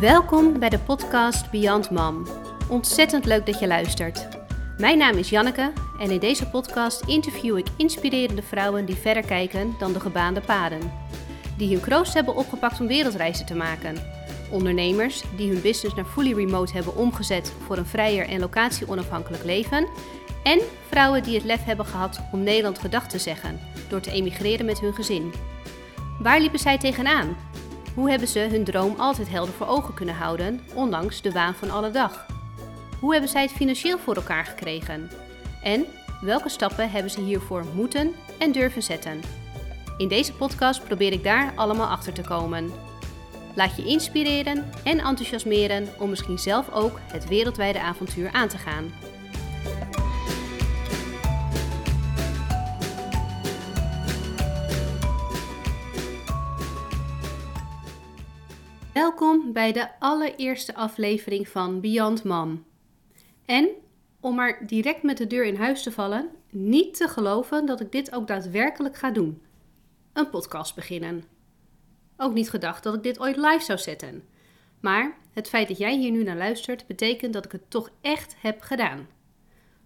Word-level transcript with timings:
Welkom 0.00 0.58
bij 0.58 0.68
de 0.68 0.78
podcast 0.86 1.50
Beyond 1.50 1.90
Mom. 1.90 2.26
Ontzettend 2.68 3.24
leuk 3.24 3.46
dat 3.46 3.58
je 3.58 3.66
luistert. 3.66 4.28
Mijn 4.78 4.98
naam 4.98 5.16
is 5.16 5.30
Janneke 5.30 5.72
en 5.98 6.10
in 6.10 6.18
deze 6.18 6.48
podcast 6.48 7.02
interview 7.06 7.58
ik 7.58 7.66
inspirerende 7.76 8.42
vrouwen 8.42 8.86
die 8.86 8.96
verder 8.96 9.26
kijken 9.26 9.74
dan 9.78 9.92
de 9.92 10.00
gebaande 10.00 10.40
paden. 10.40 10.92
Die 11.58 11.68
hun 11.68 11.80
kroost 11.80 12.14
hebben 12.14 12.36
opgepakt 12.36 12.80
om 12.80 12.86
wereldreizen 12.86 13.46
te 13.46 13.54
maken. 13.54 14.15
Ondernemers 14.50 15.22
die 15.36 15.52
hun 15.52 15.62
business 15.62 15.94
naar 15.94 16.04
fully 16.04 16.32
remote 16.32 16.72
hebben 16.72 16.96
omgezet 16.96 17.52
voor 17.66 17.76
een 17.76 17.86
vrijer 17.86 18.28
en 18.28 18.40
locatie-onafhankelijk 18.40 19.44
leven. 19.44 19.88
En 20.42 20.60
vrouwen 20.88 21.22
die 21.22 21.34
het 21.34 21.44
lef 21.44 21.64
hebben 21.64 21.86
gehad 21.86 22.20
om 22.32 22.42
Nederland 22.42 22.78
gedag 22.78 23.08
te 23.08 23.18
zeggen 23.18 23.60
door 23.88 24.00
te 24.00 24.10
emigreren 24.10 24.66
met 24.66 24.80
hun 24.80 24.94
gezin. 24.94 25.32
Waar 26.18 26.40
liepen 26.40 26.58
zij 26.58 26.78
tegenaan? 26.78 27.36
Hoe 27.94 28.10
hebben 28.10 28.28
ze 28.28 28.38
hun 28.38 28.64
droom 28.64 28.94
altijd 28.98 29.28
helder 29.28 29.54
voor 29.54 29.66
ogen 29.66 29.94
kunnen 29.94 30.14
houden, 30.14 30.60
ondanks 30.74 31.22
de 31.22 31.32
waan 31.32 31.54
van 31.54 31.70
alle 31.70 31.90
dag? 31.90 32.26
Hoe 33.00 33.12
hebben 33.12 33.30
zij 33.30 33.42
het 33.42 33.52
financieel 33.52 33.98
voor 33.98 34.14
elkaar 34.16 34.44
gekregen? 34.44 35.10
En 35.62 35.84
welke 36.20 36.48
stappen 36.48 36.90
hebben 36.90 37.10
ze 37.10 37.20
hiervoor 37.20 37.64
moeten 37.74 38.14
en 38.38 38.52
durven 38.52 38.82
zetten? 38.82 39.20
In 39.96 40.08
deze 40.08 40.32
podcast 40.32 40.84
probeer 40.84 41.12
ik 41.12 41.24
daar 41.24 41.52
allemaal 41.54 41.86
achter 41.86 42.12
te 42.12 42.22
komen. 42.22 42.72
Laat 43.56 43.76
je 43.76 43.84
inspireren 43.84 44.64
en 44.84 44.98
enthousiasmeren 44.98 45.88
om 45.98 46.10
misschien 46.10 46.38
zelf 46.38 46.72
ook 46.72 47.00
het 47.12 47.28
wereldwijde 47.28 47.80
avontuur 47.80 48.32
aan 48.32 48.48
te 48.48 48.58
gaan. 48.58 48.92
Welkom 58.92 59.52
bij 59.52 59.72
de 59.72 59.88
allereerste 59.98 60.74
aflevering 60.74 61.48
van 61.48 61.80
Beyond 61.80 62.24
Mom. 62.24 62.64
En 63.44 63.68
om 64.20 64.34
maar 64.34 64.66
direct 64.66 65.02
met 65.02 65.16
de 65.16 65.26
deur 65.26 65.44
in 65.44 65.56
huis 65.56 65.82
te 65.82 65.92
vallen, 65.92 66.28
niet 66.50 66.96
te 66.96 67.08
geloven 67.08 67.66
dat 67.66 67.80
ik 67.80 67.92
dit 67.92 68.14
ook 68.14 68.26
daadwerkelijk 68.26 68.96
ga 68.96 69.10
doen. 69.10 69.42
Een 70.12 70.30
podcast 70.30 70.74
beginnen. 70.74 71.35
Ook 72.16 72.34
niet 72.34 72.50
gedacht 72.50 72.82
dat 72.82 72.94
ik 72.94 73.02
dit 73.02 73.20
ooit 73.20 73.36
live 73.36 73.64
zou 73.64 73.78
zetten. 73.78 74.24
Maar 74.80 75.18
het 75.32 75.48
feit 75.48 75.68
dat 75.68 75.78
jij 75.78 75.96
hier 75.96 76.10
nu 76.10 76.22
naar 76.22 76.36
luistert, 76.36 76.86
betekent 76.86 77.32
dat 77.32 77.44
ik 77.44 77.52
het 77.52 77.70
toch 77.70 77.90
echt 78.00 78.36
heb 78.38 78.60
gedaan. 78.60 79.08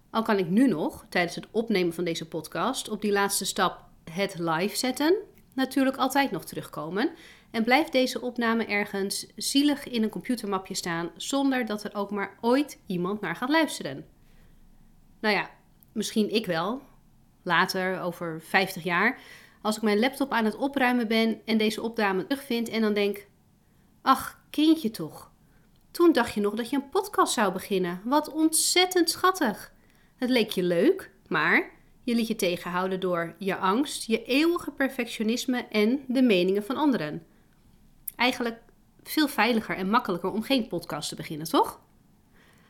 Al 0.09 0.21
kan 0.23 0.37
ik 0.37 0.49
nu 0.49 0.67
nog, 0.67 1.05
tijdens 1.09 1.35
het 1.35 1.47
opnemen 1.51 1.93
van 1.93 2.03
deze 2.03 2.27
podcast, 2.27 2.89
op 2.89 3.01
die 3.01 3.11
laatste 3.11 3.45
stap 3.45 3.89
het 4.11 4.39
live 4.39 4.77
zetten, 4.77 5.15
natuurlijk 5.53 5.97
altijd 5.97 6.31
nog 6.31 6.45
terugkomen 6.45 7.09
en 7.51 7.63
blijft 7.63 7.91
deze 7.91 8.21
opname 8.21 8.65
ergens 8.65 9.27
zielig 9.35 9.87
in 9.87 10.03
een 10.03 10.09
computermapje 10.09 10.73
staan 10.73 11.11
zonder 11.15 11.65
dat 11.65 11.83
er 11.83 11.95
ook 11.95 12.11
maar 12.11 12.37
ooit 12.41 12.79
iemand 12.85 13.21
naar 13.21 13.35
gaat 13.35 13.49
luisteren. 13.49 14.05
Nou 15.19 15.35
ja, 15.35 15.49
misschien 15.91 16.33
ik 16.33 16.45
wel. 16.45 16.81
Later, 17.43 18.01
over 18.01 18.41
50 18.41 18.83
jaar, 18.83 19.19
als 19.61 19.75
ik 19.75 19.81
mijn 19.81 19.99
laptop 19.99 20.31
aan 20.31 20.45
het 20.45 20.55
opruimen 20.55 21.07
ben 21.07 21.41
en 21.45 21.57
deze 21.57 21.81
opname 21.81 22.27
terugvind 22.27 22.69
en 22.69 22.81
dan 22.81 22.93
denk: 22.93 23.27
Ach, 24.01 24.39
kindje 24.49 24.91
toch. 24.91 25.31
Toen 25.91 26.11
dacht 26.11 26.33
je 26.33 26.41
nog 26.41 26.53
dat 26.53 26.69
je 26.69 26.75
een 26.75 26.89
podcast 26.89 27.33
zou 27.33 27.53
beginnen. 27.53 28.01
Wat 28.03 28.31
ontzettend 28.31 29.09
schattig. 29.09 29.73
Het 30.15 30.29
leek 30.29 30.49
je 30.49 30.63
leuk, 30.63 31.11
maar 31.27 31.71
je 32.03 32.15
liet 32.15 32.27
je 32.27 32.35
tegenhouden 32.35 32.99
door 32.99 33.35
je 33.37 33.57
angst, 33.57 34.07
je 34.07 34.23
eeuwige 34.23 34.71
perfectionisme 34.71 35.67
en 35.67 36.03
de 36.07 36.21
meningen 36.21 36.63
van 36.63 36.75
anderen 36.75 37.25
eigenlijk 38.21 38.59
veel 39.03 39.27
veiliger 39.27 39.75
en 39.75 39.89
makkelijker 39.89 40.31
om 40.31 40.43
geen 40.43 40.67
podcast 40.67 41.09
te 41.09 41.15
beginnen, 41.15 41.47
toch? 41.47 41.79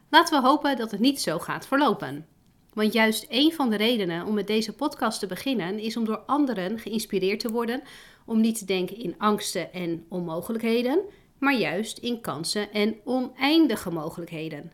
Laten 0.09 0.41
we 0.41 0.47
hopen 0.47 0.77
dat 0.77 0.91
het 0.91 0.99
niet 0.99 1.21
zo 1.21 1.39
gaat 1.39 1.67
verlopen. 1.67 2.27
Want 2.73 2.93
juist 2.93 3.25
een 3.29 3.53
van 3.53 3.69
de 3.69 3.75
redenen 3.75 4.25
om 4.25 4.33
met 4.33 4.47
deze 4.47 4.73
podcast 4.73 5.19
te 5.19 5.27
beginnen 5.27 5.79
is 5.79 5.97
om 5.97 6.05
door 6.05 6.17
anderen 6.17 6.79
geïnspireerd 6.79 7.39
te 7.39 7.51
worden 7.51 7.81
om 8.25 8.41
niet 8.41 8.57
te 8.57 8.65
denken 8.65 8.97
in 8.97 9.15
angsten 9.17 9.73
en 9.73 10.05
onmogelijkheden, 10.09 10.99
maar 11.37 11.55
juist 11.55 11.97
in 11.97 12.21
kansen 12.21 12.71
en 12.71 12.95
oneindige 13.03 13.91
mogelijkheden. 13.91 14.71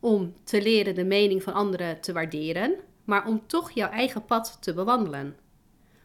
Om 0.00 0.34
te 0.44 0.62
leren 0.62 0.94
de 0.94 1.04
mening 1.04 1.42
van 1.42 1.52
anderen 1.52 2.00
te 2.00 2.12
waarderen, 2.12 2.74
maar 3.04 3.26
om 3.26 3.46
toch 3.46 3.70
jouw 3.70 3.90
eigen 3.90 4.24
pad 4.24 4.58
te 4.60 4.74
bewandelen. 4.74 5.36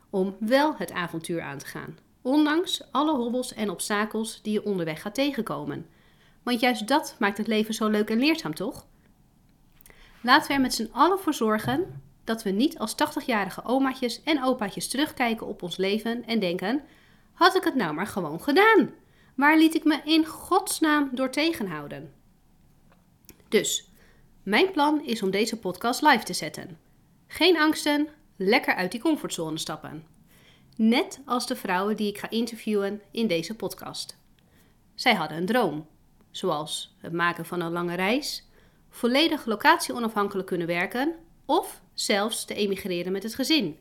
Om 0.09 0.35
wel 0.39 0.75
het 0.77 0.91
avontuur 0.91 1.41
aan 1.41 1.57
te 1.57 1.65
gaan. 1.65 1.97
Ondanks 2.21 2.91
alle 2.91 3.15
hobbels 3.15 3.53
en 3.53 3.69
obstakels 3.69 4.41
die 4.41 4.53
je 4.53 4.65
onderweg 4.65 5.01
gaat 5.01 5.13
tegenkomen. 5.13 5.85
Want 6.43 6.59
juist 6.59 6.87
dat 6.87 7.15
maakt 7.19 7.37
het 7.37 7.47
leven 7.47 7.73
zo 7.73 7.87
leuk 7.87 8.09
en 8.09 8.19
leerzaam, 8.19 8.53
toch? 8.55 8.85
Laten 10.21 10.47
we 10.47 10.53
er 10.53 10.61
met 10.61 10.73
z'n 10.73 10.89
allen 10.91 11.19
voor 11.19 11.33
zorgen 11.33 12.01
dat 12.23 12.43
we 12.43 12.49
niet 12.49 12.77
als 12.77 12.93
80-jarige 12.93 13.63
omaatjes 13.63 14.23
en 14.23 14.43
opaatjes 14.43 14.87
terugkijken 14.87 15.47
op 15.47 15.63
ons 15.63 15.77
leven 15.77 16.25
en 16.25 16.39
denken: 16.39 16.83
had 17.33 17.55
ik 17.55 17.63
het 17.63 17.75
nou 17.75 17.93
maar 17.93 18.07
gewoon 18.07 18.41
gedaan? 18.41 18.89
Waar 19.35 19.57
liet 19.57 19.75
ik 19.75 19.83
me 19.83 20.01
in 20.03 20.25
godsnaam 20.25 21.09
door 21.13 21.29
tegenhouden? 21.29 22.13
Dus, 23.49 23.89
mijn 24.43 24.71
plan 24.71 25.05
is 25.05 25.23
om 25.23 25.31
deze 25.31 25.59
podcast 25.59 26.01
live 26.01 26.23
te 26.23 26.33
zetten. 26.33 26.77
Geen 27.27 27.59
angsten, 27.59 28.07
lekker 28.35 28.75
uit 28.75 28.91
die 28.91 29.01
comfortzone 29.01 29.57
stappen 29.57 30.19
net 30.75 31.21
als 31.25 31.47
de 31.47 31.55
vrouwen 31.55 31.95
die 31.95 32.07
ik 32.07 32.17
ga 32.17 32.29
interviewen 32.29 33.01
in 33.11 33.27
deze 33.27 33.55
podcast. 33.55 34.17
Zij 34.95 35.13
hadden 35.13 35.37
een 35.37 35.45
droom, 35.45 35.87
zoals 36.31 36.95
het 36.97 37.13
maken 37.13 37.45
van 37.45 37.61
een 37.61 37.71
lange 37.71 37.95
reis, 37.95 38.49
volledig 38.91 39.45
locatie-onafhankelijk 39.45 40.47
kunnen 40.47 40.67
werken 40.67 41.15
of 41.45 41.81
zelfs 41.93 42.45
te 42.45 42.53
emigreren 42.53 43.11
met 43.11 43.23
het 43.23 43.35
gezin. 43.35 43.77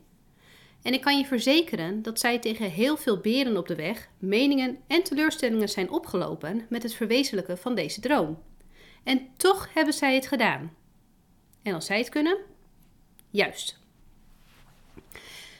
En 0.81 0.93
ik 0.93 1.01
kan 1.01 1.17
je 1.17 1.25
verzekeren 1.25 2.01
dat 2.01 2.19
zij 2.19 2.39
tegen 2.39 2.69
heel 2.69 2.97
veel 2.97 3.17
beren 3.17 3.57
op 3.57 3.67
de 3.67 3.75
weg, 3.75 4.09
meningen 4.19 4.77
en 4.87 5.03
teleurstellingen 5.03 5.69
zijn 5.69 5.91
opgelopen 5.91 6.65
met 6.69 6.83
het 6.83 6.93
verwezenlijken 6.93 7.57
van 7.57 7.75
deze 7.75 8.01
droom. 8.01 8.41
En 9.03 9.27
toch 9.37 9.73
hebben 9.73 9.93
zij 9.93 10.15
het 10.15 10.27
gedaan. 10.27 10.73
En 11.61 11.73
als 11.73 11.85
zij 11.85 11.97
het 11.97 12.09
kunnen? 12.09 12.37
Juist. 13.29 13.79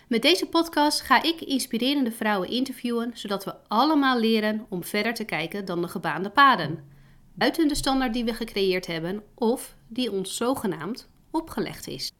Met 0.07 0.22
deze 0.22 0.45
podcast 0.45 1.01
ga 1.01 1.23
ik 1.23 1.41
inspirerende 1.41 2.12
vrouwen 2.12 2.50
interviewen, 2.50 3.12
zodat 3.13 3.44
we 3.45 3.56
allemaal 3.68 4.19
leren 4.19 4.66
om 4.69 4.83
verder 4.83 5.13
te 5.13 5.23
kijken 5.23 5.66
dan 5.66 5.81
de 5.81 5.88
gebaande 5.88 6.29
paden. 6.29 6.89
Buiten 7.34 7.68
de 7.68 7.75
standaard 7.75 8.14
die 8.14 8.24
we 8.24 8.34
gecreëerd 8.34 8.88
hebben 8.88 9.24
of 9.36 9.75
die 9.88 10.12
ons 10.12 10.36
zogenaamd 10.36 11.09
opgelegd 11.31 11.88
is. 11.88 12.12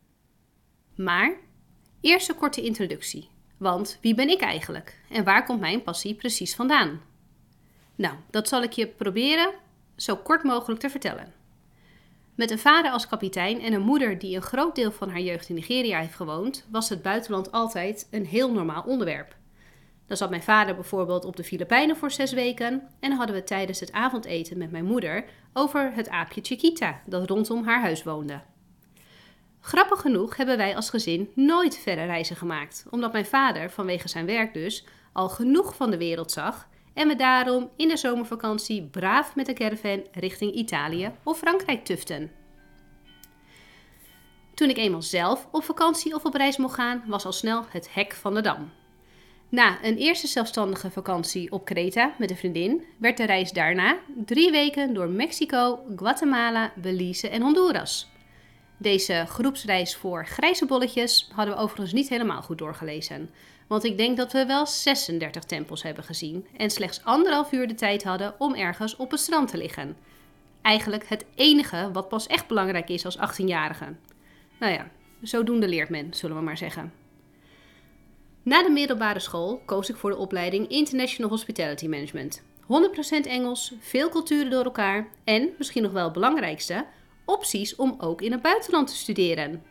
Maar 0.96 1.38
eerst 2.02 2.30
een 2.30 2.36
korte 2.36 2.62
introductie. 2.62 3.30
Want 3.58 3.98
wie 4.02 4.16
ben 4.16 4.30
ik 4.30 4.42
eigenlijk 4.42 5.02
en 5.10 5.24
waar 5.24 5.46
komt 5.46 5.60
mijn 5.60 5.84
passie 5.84 6.16
precies 6.16 6.56
vandaan? 6.56 7.02
Nou, 7.96 8.16
dat 8.30 8.48
zal 8.48 8.64
ik 8.64 8.72
je 8.72 8.88
proberen 8.88 9.54
zo 9.96 10.16
kort 10.16 10.44
mogelijk 10.44 10.82
te 10.82 10.90
vertellen. 10.90 11.34
Met 12.36 12.52
een 12.52 12.60
vader 12.60 12.92
als 12.92 13.08
kapitein 13.08 13.62
en 13.62 13.74
een 13.74 13.82
moeder 13.82 14.20
die 14.20 14.36
een 14.36 14.42
groot 14.42 14.76
deel 14.76 14.92
van 14.92 15.10
haar 15.10 15.22
jeugd 15.22 15.50
in 15.50 15.56
Nigeria 15.56 16.00
heeft 16.00 16.16
gewoond, 16.16 16.66
was 16.72 16.90
het 16.90 17.02
buitenland 17.02 17.52
altijd 17.52 18.08
een 18.12 18.26
heel 18.26 18.52
normaal 18.52 18.84
onderwerp. 18.84 19.36
Dan 20.12 20.20
zat 20.20 20.30
mijn 20.30 20.44
vader 20.44 20.76
bijvoorbeeld 20.76 21.26
op 21.26 21.36
de 21.36 21.44
Filipijnen 21.44 21.96
voor 21.96 22.12
zes 22.12 22.32
weken 22.32 22.88
en 23.00 23.12
hadden 23.12 23.36
we 23.36 23.44
tijdens 23.44 23.80
het 23.80 23.92
avondeten 23.92 24.58
met 24.58 24.72
mijn 24.72 24.86
moeder 24.86 25.26
over 25.54 25.92
het 25.94 26.10
aapje 26.10 26.42
Chiquita 26.44 27.02
dat 27.06 27.30
rondom 27.30 27.64
haar 27.64 27.82
huis 27.82 28.04
woonde. 28.04 28.42
Grappig 29.60 30.02
genoeg 30.02 30.38
hebben 30.38 30.58
wij 30.58 30.76
als 30.76 30.90
gezin 30.90 31.30
nooit 31.36 31.78
verre 31.78 32.06
reizen 32.06 32.36
gemaakt, 32.36 32.86
omdat 32.90 33.12
mijn 33.12 33.26
vader, 33.26 33.70
vanwege 33.70 34.08
zijn 34.08 34.26
werk 34.26 34.54
dus, 34.54 34.86
al 35.14 35.30
genoeg 35.30 35.76
van 35.76 35.92
de 35.92 35.98
wereld 35.98 36.32
zag 36.32 36.68
en 36.94 37.08
we 37.08 37.16
daarom 37.16 37.70
in 37.76 37.88
de 37.88 37.98
zomervakantie 37.98 38.84
braaf 38.84 39.36
met 39.36 39.46
de 39.46 39.54
caravan 39.54 40.08
richting 40.12 40.54
Italië 40.54 41.12
of 41.24 41.38
Frankrijk 41.38 41.86
tuften. 41.86 42.32
Toen 44.54 44.70
ik 44.70 44.78
eenmaal 44.78 45.02
zelf 45.02 45.48
op 45.52 45.64
vakantie 45.64 46.16
of 46.16 46.26
op 46.26 46.34
reis 46.34 46.58
mocht 46.58 46.76
gaan, 46.76 47.04
was 47.08 47.26
al 47.26 47.32
snel 47.32 47.66
het 47.70 47.94
hek 47.94 48.14
van 48.14 48.34
de 48.34 48.42
dam. 48.42 48.81
Na 49.52 49.84
een 49.84 49.98
eerste 49.98 50.28
zelfstandige 50.28 50.92
vakantie 50.92 51.52
op 51.52 51.66
Creta 51.66 52.14
met 52.18 52.30
een 52.30 52.38
vriendin, 52.38 52.84
werd 52.98 53.18
de 53.18 53.26
reis 53.26 53.52
daarna 53.52 53.98
drie 54.26 54.52
weken 54.52 54.94
door 54.94 55.10
Mexico, 55.10 55.80
Guatemala, 55.96 56.74
Belize 56.76 57.30
en 57.30 57.42
Honduras. 57.42 58.10
Deze 58.78 59.26
groepsreis 59.28 59.96
voor 59.96 60.26
grijze 60.26 60.66
bolletjes 60.66 61.30
hadden 61.34 61.56
we 61.56 61.62
overigens 61.62 61.94
niet 61.94 62.10
helemaal 62.10 62.42
goed 62.42 62.58
doorgelezen. 62.58 63.30
Want 63.68 63.84
ik 63.84 63.98
denk 63.98 64.18
dat 64.18 64.32
we 64.32 64.46
wel 64.46 64.66
36 64.66 65.44
tempels 65.44 65.84
hebben 65.84 66.04
gezien 66.04 66.48
en 66.58 66.70
slechts 66.70 67.04
anderhalf 67.04 67.52
uur 67.52 67.68
de 67.68 67.76
tijd 67.76 68.04
hadden 68.04 68.36
om 68.38 68.56
ergens 68.56 68.96
op 68.96 69.12
het 69.12 69.20
strand 69.20 69.50
te 69.50 69.58
liggen. 69.58 69.98
Eigenlijk 70.62 71.08
het 71.08 71.26
enige 71.36 71.90
wat 71.94 72.10
pas 72.10 72.28
echt 72.28 72.48
belangrijk 72.48 72.90
is 72.90 73.06
als 73.06 73.18
18-jarige. 73.18 73.96
Nou 74.60 74.74
ja, 74.74 74.88
zodoende 75.22 75.68
leert 75.68 75.90
men, 75.90 76.14
zullen 76.14 76.36
we 76.36 76.44
maar 76.44 76.58
zeggen. 76.58 77.01
Na 78.44 78.64
de 78.64 78.70
middelbare 78.70 79.20
school 79.20 79.62
koos 79.66 79.90
ik 79.90 79.96
voor 79.96 80.10
de 80.10 80.18
opleiding 80.18 80.68
International 80.68 81.32
Hospitality 81.32 81.88
Management. 81.88 82.44
100% 82.62 82.66
Engels, 83.28 83.74
veel 83.80 84.10
culturen 84.10 84.52
door 84.52 84.64
elkaar 84.64 85.08
en, 85.24 85.50
misschien 85.58 85.84
nog 85.84 85.92
wel 85.92 86.04
het 86.04 86.14
belangrijkste, 86.14 86.86
opties 87.26 87.76
om 87.76 87.96
ook 87.98 88.22
in 88.22 88.32
het 88.32 88.42
buitenland 88.42 88.88
te 88.88 88.96
studeren. 88.96 89.64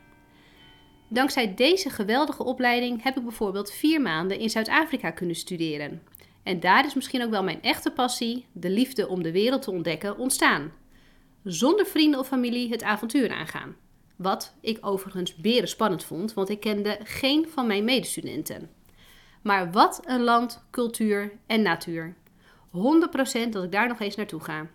Dankzij 1.08 1.55
deze 1.55 1.90
geweldige 1.90 2.44
opleiding 2.44 3.02
heb 3.02 3.17
ik 3.17 3.22
bijvoorbeeld 3.22 3.70
vier 3.70 4.00
maanden 4.00 4.38
in 4.38 4.50
Zuid-Afrika 4.50 5.11
kunnen 5.11 5.37
studeren. 5.37 6.02
En 6.43 6.61
daar 6.61 6.87
is 6.87 6.94
misschien 6.94 7.23
ook 7.23 7.31
wel 7.31 7.43
mijn 7.43 7.62
echte 7.62 7.90
passie, 7.90 8.46
de 8.52 8.70
liefde 8.70 9.08
om 9.08 9.23
de 9.23 9.32
wereld 9.32 9.62
te 9.62 9.70
ontdekken, 9.70 10.19
ontstaan. 10.19 10.73
Zonder 11.44 11.87
vrienden 11.87 12.20
of 12.20 12.26
familie 12.26 12.70
het 12.70 12.82
avontuur 12.82 13.31
aangaan. 13.31 13.76
Wat 14.20 14.55
ik 14.61 14.78
overigens 14.81 15.37
beren 15.37 15.69
spannend 15.69 16.05
vond, 16.05 16.34
want 16.34 16.49
ik 16.49 16.61
kende 16.61 16.99
geen 17.05 17.49
van 17.49 17.67
mijn 17.67 17.84
medestudenten. 17.84 18.70
Maar 19.43 19.72
wat 19.72 20.00
een 20.05 20.22
land, 20.22 20.62
cultuur 20.70 21.32
en 21.46 21.62
natuur. 21.62 22.14
100% 22.76 23.49
dat 23.50 23.64
ik 23.64 23.72
daar 23.72 23.88
nog 23.88 24.00
eens 24.00 24.17
naartoe 24.17 24.40
ga. 24.40 24.67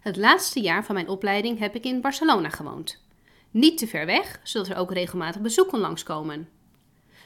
Het 0.00 0.16
laatste 0.16 0.60
jaar 0.60 0.84
van 0.84 0.94
mijn 0.94 1.08
opleiding 1.08 1.58
heb 1.58 1.74
ik 1.74 1.84
in 1.84 2.00
Barcelona 2.00 2.48
gewoond. 2.48 3.04
Niet 3.50 3.78
te 3.78 3.86
ver 3.86 4.06
weg, 4.06 4.40
zodat 4.42 4.68
er 4.68 4.76
ook 4.76 4.92
regelmatig 4.92 5.40
bezoek 5.40 5.68
kon 5.68 5.80
langskomen. 5.80 6.48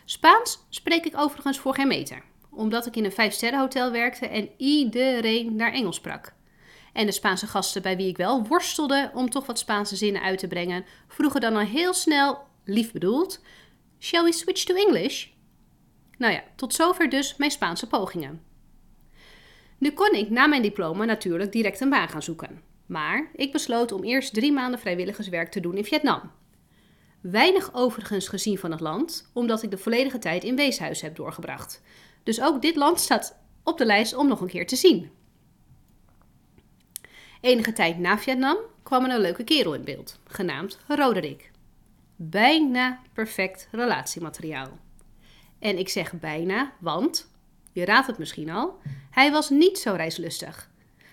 Spaans 0.05 0.59
spreek 0.69 1.05
ik 1.05 1.19
overigens 1.19 1.59
voor 1.59 1.75
geen 1.75 1.89
meter, 1.89 2.23
omdat 2.51 2.87
ik 2.87 2.97
in 2.97 3.05
een 3.05 3.13
vijfsterrenhotel 3.13 3.91
werkte 3.91 4.27
en 4.27 4.49
iedereen 4.57 5.57
daar 5.57 5.73
Engels 5.73 5.97
sprak. 5.97 6.36
En 6.97 7.07
de 7.07 7.13
Spaanse 7.13 7.47
gasten 7.47 7.83
bij 7.83 7.97
wie 7.97 8.09
ik 8.09 8.17
wel 8.17 8.47
worstelde 8.47 9.11
om 9.15 9.31
toch 9.31 9.47
wat 9.47 9.59
Spaanse 9.59 9.97
zinnen 9.97 10.23
uit 10.23 10.39
te 10.39 10.47
brengen, 10.47 10.85
vroegen 11.09 11.41
dan 11.41 11.57
al 11.57 11.65
heel 11.65 11.95
snel, 11.95 12.39
lief 12.65 12.93
bedoeld, 12.93 13.41
Shall 13.99 14.25
we 14.25 14.33
switch 14.33 14.65
to 14.65 14.75
English? 14.75 15.27
Nou 16.19 16.33
ja, 16.33 16.43
tot 16.55 16.75
zover 16.75 17.09
dus 17.09 17.37
mijn 17.37 17.51
Spaanse 17.51 17.87
pogingen. 17.87 18.43
Nu 19.79 19.91
kon 19.91 20.15
ik 20.15 20.31
na 20.31 20.47
mijn 20.47 20.63
diploma 20.63 21.05
natuurlijk 21.05 21.53
direct 21.53 21.81
een 21.81 21.91
baan 21.91 22.09
gaan 22.09 22.23
zoeken. 22.23 22.63
Maar 22.87 23.31
ik 23.35 23.53
besloot 23.53 23.93
om 23.93 24.05
eerst 24.05 24.35
drie 24.35 24.53
maanden 24.53 24.81
vrijwilligerswerk 24.81 25.51
te 25.51 25.61
doen 25.61 25.77
in 25.77 25.85
Vietnam. 25.85 26.31
Weinig 27.21 27.75
overigens 27.75 28.29
gezien 28.29 28.59
van 28.59 28.71
het 28.71 28.81
land, 28.81 29.31
omdat 29.35 29.63
ik 29.63 29.71
de 29.71 29.79
volledige 29.79 30.19
tijd 30.19 30.45
in 30.45 30.57
weeshuis 30.57 31.01
heb 31.01 31.17
doorgebracht. 31.17 31.83
Dus 32.23 32.41
ook 32.43 32.63
dit 32.63 32.77
land 32.77 33.01
staat 33.01 33.39
op 33.65 33.79
de 33.79 33.85
lijst 33.85 34.15
om 34.15 34.29
nog 34.29 34.41
een 34.41 34.49
keer 34.49 34.67
te 34.67 34.77
zien. 34.77 35.11
Enige 37.41 37.73
tijd 37.73 37.99
na 37.99 38.19
Vietnam 38.19 38.57
kwam 38.83 39.05
er 39.05 39.15
een 39.15 39.21
leuke 39.21 39.45
kerel 39.45 39.75
in 39.75 39.85
beeld, 39.85 40.19
genaamd 40.27 40.79
Roderick. 40.87 41.51
Bijna 42.17 43.01
perfect 43.13 43.69
relatiemateriaal. 43.71 44.79
En 45.59 45.79
ik 45.79 45.89
zeg 45.89 46.13
bijna, 46.13 46.73
want, 46.81 47.31
je 47.73 47.85
raadt 47.85 48.07
het 48.07 48.19
misschien 48.19 48.51
al, 48.51 48.79
hij 49.11 49.31
was 49.31 49.51
niet 49.51 49.79
zo 49.79 49.93
reislustig. 49.93 50.71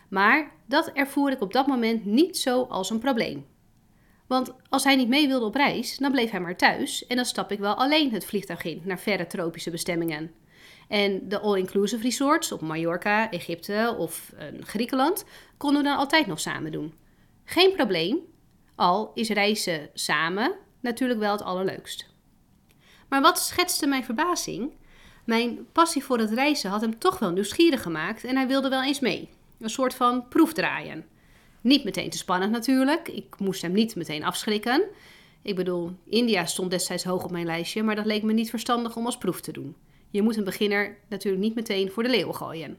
Maar 0.09 0.51
dat 0.65 0.91
ervoer 0.91 1.31
ik 1.31 1.41
op 1.41 1.53
dat 1.53 1.67
moment 1.67 2.05
niet 2.05 2.37
zo 2.37 2.63
als 2.63 2.89
een 2.89 2.99
probleem. 2.99 3.45
Want 4.27 4.53
als 4.69 4.83
hij 4.83 4.95
niet 4.95 5.07
mee 5.07 5.27
wilde 5.27 5.45
op 5.45 5.55
reis, 5.55 5.97
dan 5.97 6.11
bleef 6.11 6.31
hij 6.31 6.39
maar 6.39 6.57
thuis 6.57 7.07
en 7.07 7.15
dan 7.15 7.25
stap 7.25 7.51
ik 7.51 7.59
wel 7.59 7.75
alleen 7.75 8.11
het 8.11 8.25
vliegtuig 8.25 8.63
in 8.63 8.81
naar 8.83 8.99
verre 8.99 9.27
tropische 9.27 9.71
bestemmingen. 9.71 10.31
En 10.87 11.29
de 11.29 11.39
all-inclusive 11.39 12.03
resorts 12.03 12.51
op 12.51 12.61
Mallorca, 12.61 13.31
Egypte 13.31 13.95
of 13.97 14.33
uh, 14.33 14.61
Griekenland 14.61 15.25
konden 15.57 15.81
we 15.81 15.87
dan 15.87 15.97
altijd 15.97 16.27
nog 16.27 16.39
samen 16.39 16.71
doen. 16.71 16.93
Geen 17.43 17.73
probleem, 17.73 18.17
al 18.75 19.11
is 19.13 19.29
reizen 19.29 19.89
samen 19.93 20.55
natuurlijk 20.79 21.19
wel 21.19 21.31
het 21.31 21.41
allerleukst. 21.41 22.09
Maar 23.09 23.21
wat 23.21 23.39
schetste 23.39 23.87
mijn 23.87 24.03
verbazing? 24.03 24.71
Mijn 25.25 25.67
passie 25.71 26.03
voor 26.03 26.19
het 26.19 26.31
reizen 26.31 26.69
had 26.69 26.81
hem 26.81 26.99
toch 26.99 27.19
wel 27.19 27.31
nieuwsgierig 27.31 27.81
gemaakt 27.81 28.23
en 28.23 28.35
hij 28.35 28.47
wilde 28.47 28.69
wel 28.69 28.83
eens 28.83 28.99
mee. 28.99 29.29
Een 29.59 29.69
soort 29.69 29.93
van 29.93 30.27
proefdraaien. 30.27 31.05
Niet 31.61 31.83
meteen 31.83 32.09
te 32.09 32.17
spannend 32.17 32.51
natuurlijk. 32.51 33.07
Ik 33.07 33.39
moest 33.39 33.61
hem 33.61 33.71
niet 33.71 33.95
meteen 33.95 34.23
afschrikken. 34.23 34.83
Ik 35.41 35.55
bedoel, 35.55 35.91
India 36.05 36.45
stond 36.45 36.71
destijds 36.71 37.03
hoog 37.03 37.23
op 37.23 37.31
mijn 37.31 37.45
lijstje, 37.45 37.83
maar 37.83 37.95
dat 37.95 38.05
leek 38.05 38.23
me 38.23 38.33
niet 38.33 38.49
verstandig 38.49 38.95
om 38.95 39.05
als 39.05 39.17
proef 39.17 39.41
te 39.41 39.51
doen. 39.51 39.75
Je 40.13 40.21
moet 40.21 40.37
een 40.37 40.43
beginner 40.43 40.97
natuurlijk 41.09 41.43
niet 41.43 41.55
meteen 41.55 41.91
voor 41.91 42.03
de 42.03 42.09
leeuwen 42.09 42.35
gooien. 42.35 42.77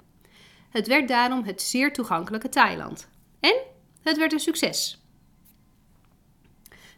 Het 0.71 0.87
werd 0.87 1.09
daarom 1.09 1.45
het 1.45 1.63
zeer 1.63 1.93
toegankelijke 1.93 2.49
Thailand. 2.49 3.09
En 3.41 3.55
het 4.03 4.17
werd 4.17 4.33
een 4.33 4.41
succes. 4.41 5.03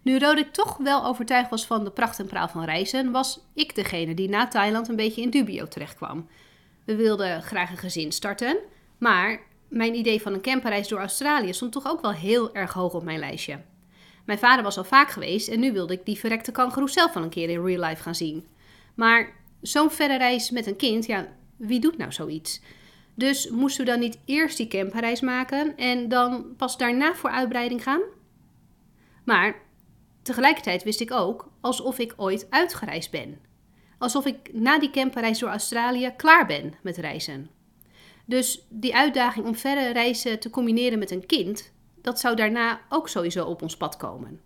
Nu 0.03 0.19
Roderick 0.19 0.53
toch 0.53 0.77
wel 0.77 1.05
overtuigd 1.05 1.51
was 1.51 1.67
van 1.67 1.85
de 1.85 1.91
pracht 1.91 2.19
en 2.19 2.27
praal 2.27 2.49
van 2.49 2.65
reizen, 2.65 3.11
was 3.11 3.41
ik 3.55 3.75
degene 3.75 4.15
die 4.15 4.29
na 4.29 4.49
Thailand 4.49 4.89
een 4.89 4.97
beetje 4.97 5.23
in 5.23 5.31
dubio 5.31 5.69
terechtkwam. 5.69 6.29
We 6.85 6.97
wilden 6.97 7.43
graag 7.43 7.71
een 7.71 7.77
gezin 7.77 8.13
starten, 8.13 8.59
maar 8.99 9.41
mijn 9.69 9.95
idee 9.95 10.23
van 10.23 10.33
een 10.33 10.41
camperreis 10.41 10.89
door 10.89 10.99
Australië 10.99 11.55
stond 11.55 11.73
toch 11.73 11.87
ook 11.87 12.01
wel 12.01 12.13
heel 12.13 12.55
erg 12.55 12.73
hoog 12.73 12.95
op 12.95 13.05
mijn 13.05 13.19
lijstje. 13.19 13.61
Mijn 14.25 14.39
vader 14.39 14.65
was 14.65 14.79
al 14.79 14.85
vaak 14.85 15.11
geweest 15.11 15.49
en 15.49 15.61
nu 15.61 15.73
wilde 15.73 15.93
ik 15.93 16.05
die 16.05 16.19
verrekte 16.19 16.53
kangeroe 16.53 16.91
zelf 16.91 17.13
wel 17.13 17.23
een 17.23 17.29
keer 17.29 17.49
in 17.49 17.65
real 17.65 17.85
life 17.85 18.03
gaan 18.03 18.15
zien. 18.15 18.47
Maar 18.95 19.45
zo'n 19.63 19.91
verre 19.91 20.19
reis 20.19 20.51
met 20.51 20.67
een 20.67 20.77
kind, 20.77 21.07
ja, 21.07 21.29
wie 21.57 21.81
doet 21.81 21.97
nou 21.97 22.13
zoiets? 22.13 22.61
Dus 23.15 23.51
moesten 23.51 23.85
we 23.85 23.91
dan 23.91 24.01
niet 24.01 24.19
eerst 24.25 24.57
die 24.57 24.69
camperreis 24.69 25.21
maken 25.21 25.77
en 25.77 26.09
dan 26.09 26.55
pas 26.57 26.79
daarna 26.79 27.15
voor 27.15 27.31
uitbreiding 27.31 27.83
gaan? 27.83 28.01
Maar 29.25 29.63
tegelijkertijd 30.23 30.83
wist 30.83 31.01
ik 31.01 31.13
ook 31.13 31.51
alsof 31.61 31.99
ik 31.99 32.15
ooit 32.17 32.47
uitgereisd 32.51 33.11
ben. 33.11 33.39
Alsof 33.99 34.27
ik 34.27 34.53
na 34.53 34.79
die 34.79 34.91
camperreis 34.91 35.39
door 35.39 35.49
Australië 35.49 36.13
klaar 36.17 36.47
ben 36.47 36.75
met 36.83 36.97
reizen. 36.97 37.51
Dus 38.25 38.67
die 38.69 38.95
uitdaging 38.95 39.47
om 39.47 39.55
verre 39.55 39.93
reizen 39.93 40.41
te 40.41 40.51
combineren 40.51 40.99
met 40.99 41.11
een 41.11 41.27
kind, 41.27 41.73
dat 42.03 42.21
zou 42.21 42.37
daarna 42.37 42.81
ook 42.89 43.09
sowieso 43.09 43.45
op 43.45 43.63
ons 43.63 43.77
pad 43.77 43.97
komen. 43.97 44.41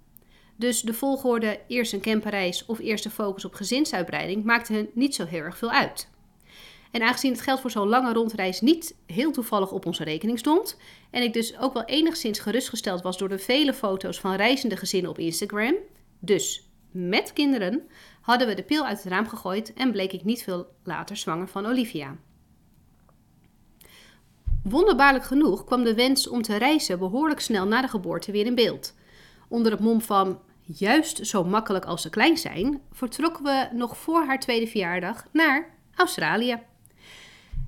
Dus 0.61 0.81
de 0.81 0.95
volgorde 0.95 1.61
eerst 1.67 1.93
een 1.93 2.01
camperreis 2.01 2.67
of 2.67 2.79
eerst 2.79 3.05
de 3.05 3.11
focus 3.11 3.45
op 3.45 3.55
gezinsuitbreiding 3.55 4.45
maakte 4.45 4.91
niet 4.95 5.15
zo 5.15 5.25
heel 5.25 5.41
erg 5.41 5.59
veel 5.59 5.71
uit. 5.71 6.09
En 6.91 7.03
aangezien 7.03 7.33
het 7.33 7.41
geld 7.41 7.61
voor 7.61 7.71
zo'n 7.71 7.89
lange 7.89 8.13
rondreis 8.13 8.61
niet 8.61 8.97
heel 9.07 9.31
toevallig 9.31 9.73
op 9.73 9.87
onze 9.87 10.05
rekening 10.05 10.39
stond, 10.39 10.77
en 11.11 11.23
ik 11.23 11.33
dus 11.33 11.59
ook 11.59 11.73
wel 11.73 11.85
enigszins 11.85 12.39
gerustgesteld 12.39 13.03
was 13.03 13.19
door 13.19 13.29
de 13.29 13.39
vele 13.39 13.73
foto's 13.75 14.21
van 14.21 14.35
reizende 14.35 14.77
gezinnen 14.77 15.11
op 15.11 15.19
Instagram, 15.19 15.75
dus 16.19 16.69
met 16.91 17.33
kinderen, 17.33 17.89
hadden 18.21 18.49
we 18.49 18.55
de 18.55 18.63
pil 18.63 18.87
uit 18.87 19.03
het 19.03 19.13
raam 19.13 19.29
gegooid 19.29 19.73
en 19.73 19.93
bleek 19.93 20.13
ik 20.13 20.25
niet 20.25 20.43
veel 20.43 20.67
later 20.85 21.17
zwanger 21.17 21.49
van 21.49 21.67
Olivia. 21.67 22.17
Wonderbaarlijk 24.63 25.25
genoeg 25.25 25.65
kwam 25.65 25.85
de 25.85 25.95
wens 25.95 26.29
om 26.29 26.43
te 26.43 26.57
reizen 26.57 26.99
behoorlijk 26.99 27.41
snel 27.41 27.67
na 27.67 27.81
de 27.81 27.89
geboorte 27.89 28.33
weer 28.33 28.47
in 28.47 28.55
beeld. 28.55 28.95
Onder 29.49 29.73
het 29.73 29.81
mom 29.81 30.01
van 30.01 30.41
juist 30.73 31.27
zo 31.27 31.45
makkelijk 31.45 31.85
als 31.85 32.03
ze 32.03 32.11
klein 32.11 32.39
zijn, 32.39 32.83
vertrokken 32.93 33.45
we 33.45 33.69
nog 33.73 33.97
voor 33.97 34.25
haar 34.25 34.39
tweede 34.39 34.67
verjaardag 34.67 35.25
naar 35.33 35.75
Australië. 35.95 36.59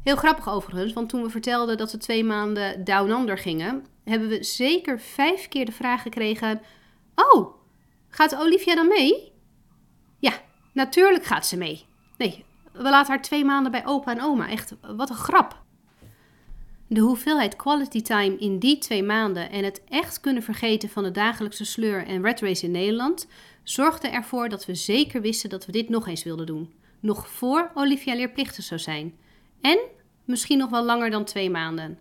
Heel 0.03 0.17
grappig 0.17 0.49
overigens, 0.49 0.93
want 0.93 1.09
toen 1.09 1.23
we 1.23 1.31
vertelden 1.31 1.77
dat 1.77 1.93
we 1.93 1.99
twee 1.99 2.25
maanden 2.25 2.85
down 2.85 3.11
under 3.11 3.39
gingen, 3.39 3.87
hebben 4.05 4.29
we 4.29 4.45
zeker 4.45 5.01
vijf 5.01 5.49
keer 5.49 5.65
de 5.65 5.73
vraag 5.73 6.03
gekregen: 6.03 6.61
Oh, 7.15 7.55
gaat 8.09 8.37
Olivia 8.37 8.75
dan 8.75 8.89
mee? 8.89 9.33
Ja, 10.19 10.33
natuurlijk 10.73 11.25
gaat 11.25 11.47
ze 11.47 11.57
mee. 11.57 11.85
Nee, 12.17 12.45
we 12.73 12.83
laten 12.83 13.13
haar 13.13 13.23
twee 13.23 13.45
maanden 13.45 13.73
bij 13.73 13.87
opa 13.87 14.11
en 14.11 14.23
oma. 14.23 14.49
Echt, 14.49 14.75
wat 14.81 15.11
een 15.11 15.17
grap. 15.17 15.63
De 16.93 17.01
hoeveelheid 17.01 17.57
quality 17.57 18.03
time 18.03 18.37
in 18.39 18.59
die 18.59 18.79
twee 18.79 19.03
maanden 19.03 19.51
en 19.51 19.65
het 19.65 19.83
echt 19.89 20.21
kunnen 20.21 20.43
vergeten 20.43 20.89
van 20.89 21.03
de 21.03 21.11
dagelijkse 21.11 21.65
sleur 21.65 22.07
en 22.07 22.23
red 22.23 22.41
race 22.41 22.65
in 22.65 22.71
Nederland 22.71 23.27
zorgde 23.63 24.09
ervoor 24.09 24.49
dat 24.49 24.67
we 24.67 24.75
zeker 24.75 25.21
wisten 25.21 25.51
dat 25.51 25.67
we 25.67 25.73
dit 25.73 25.89
nog 25.89 26.09
eens 26.09 26.23
wilden 26.23 26.47
doen. 26.47 26.73
Nog 27.01 27.29
voor 27.29 27.71
Olivia 27.75 28.15
leerplichtig 28.15 28.65
zou 28.65 28.81
zijn. 28.81 29.15
En 29.61 29.79
misschien 30.25 30.59
nog 30.59 30.71
wel 30.71 30.85
langer 30.85 31.11
dan 31.11 31.25
twee 31.25 31.51
maanden. 31.51 31.99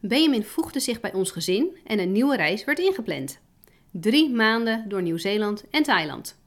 Benjamin 0.00 0.44
voegde 0.44 0.80
zich 0.80 1.00
bij 1.00 1.12
ons 1.12 1.30
gezin 1.30 1.76
en 1.84 1.98
een 1.98 2.12
nieuwe 2.12 2.36
reis 2.36 2.64
werd 2.64 2.78
ingepland. 2.78 3.40
Drie 3.90 4.30
maanden 4.30 4.88
door 4.88 5.02
Nieuw-Zeeland 5.02 5.64
en 5.70 5.82
Thailand. 5.82 6.38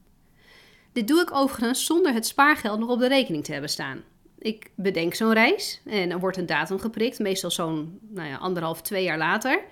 Dit 0.93 1.07
doe 1.07 1.21
ik 1.21 1.35
overigens 1.35 1.85
zonder 1.85 2.13
het 2.13 2.25
spaargeld 2.25 2.79
nog 2.79 2.89
op 2.89 2.99
de 2.99 3.07
rekening 3.07 3.43
te 3.43 3.51
hebben 3.51 3.69
staan. 3.69 4.03
Ik 4.39 4.71
bedenk 4.75 5.13
zo'n 5.13 5.33
reis 5.33 5.81
en 5.85 6.11
er 6.11 6.19
wordt 6.19 6.37
een 6.37 6.45
datum 6.45 6.79
geprikt, 6.79 7.19
meestal 7.19 7.51
zo'n 7.51 7.99
nou 8.09 8.27
ja, 8.27 8.35
anderhalf, 8.35 8.81
twee 8.81 9.03
jaar 9.03 9.17
later. 9.17 9.63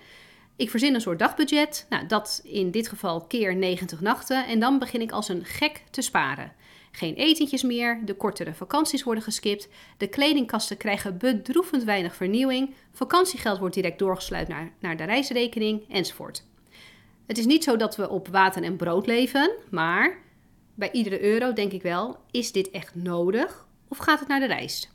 Ik 0.56 0.70
verzin 0.70 0.94
een 0.94 1.02
soort 1.02 1.20
dagbudget, 1.20 1.86
nou, 1.90 2.08
dat 2.08 2.42
in 2.44 2.72
dit 2.72 2.88
geval 2.88 3.22
keer 3.22 3.56
90 3.56 4.02
nachten 4.02 4.48
en 4.48 4.60
dan 4.60 4.80
begin 4.80 5.02
ik 5.02 5.12
als 5.12 5.30
een 5.30 5.46
gek 5.46 5.84
te 5.90 6.02
sparen. 6.02 6.52
Geen 6.92 7.14
etentjes 7.14 7.64
meer, 7.64 8.02
de 8.06 8.14
kortere 8.14 8.54
vakanties 8.54 9.04
worden 9.04 9.24
geskipt, 9.24 9.68
de 9.98 10.08
kledingkasten 10.08 10.78
krijgen 10.78 11.18
bedroevend 11.18 11.84
weinig 11.84 12.16
vernieuwing, 12.16 12.74
vakantiegeld 12.92 13.60
wordt 13.60 13.76
direct 13.76 14.00
doorgesluit 14.00 14.48
naar, 14.48 14.72
naar 14.80 14.98
de 14.98 15.04
reisrekening 15.04 15.86
enzovoort. 15.90 16.46
Het 17.26 17.38
is 17.38 17.46
niet 17.46 17.64
zo 17.64 17.76
dat 17.76 17.96
we 17.96 18.10
op 18.10 18.28
water 18.28 18.64
en 18.64 18.76
brood 18.76 19.08
leven, 19.08 19.52
maar 19.70 20.18
bij 20.76 20.92
iedere 20.92 21.22
euro 21.22 21.54
denk 21.54 21.72
ik 21.72 21.82
wel: 21.82 22.18
is 22.32 22.52
dit 22.52 22.70
echt 22.70 22.96
nodig 22.96 23.67
of 23.88 23.98
gaat 23.98 24.20
het 24.20 24.28
naar 24.28 24.40
de 24.40 24.46
reis? 24.46 24.90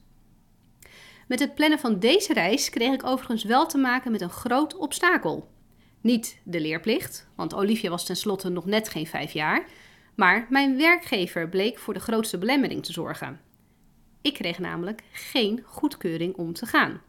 Met 1.29 1.41
het 1.41 1.55
plannen 1.55 1.79
van 1.79 1.99
deze 1.99 2.33
reis 2.33 2.71
kreeg 2.71 2.93
ik 2.93 3.05
overigens 3.07 3.45
wel 3.45 3.67
te 3.67 3.79
maken 3.79 4.13
met 4.13 4.21
een 4.21 4.31
groot 4.31 4.77
obstakel. 4.77 5.51
Niet 6.01 6.41
de 6.45 6.61
leerplicht, 6.61 7.29
want 7.35 7.55
Olivia 7.55 7.91
was 7.91 8.05
tenslotte 8.05 8.49
nog 8.49 8.67
net 8.67 8.89
geen 8.89 9.07
vijf 9.07 9.33
jaar, 9.33 9.67
maar 10.15 10.47
mijn 10.51 10.77
werkgever 10.77 11.49
bleek 11.49 11.79
voor 11.79 11.95
de 11.95 12.01
grootste 12.01 12.39
belemmering 12.39 12.85
te 12.85 12.93
zorgen. 12.93 13.41
Ik 14.23 14.35
kreeg 14.35 14.59
namelijk 14.59 15.03
geen 15.13 15.63
goedkeuring 15.65 16.35
om 16.35 16.53
te 16.53 16.67
gaan. 16.67 17.01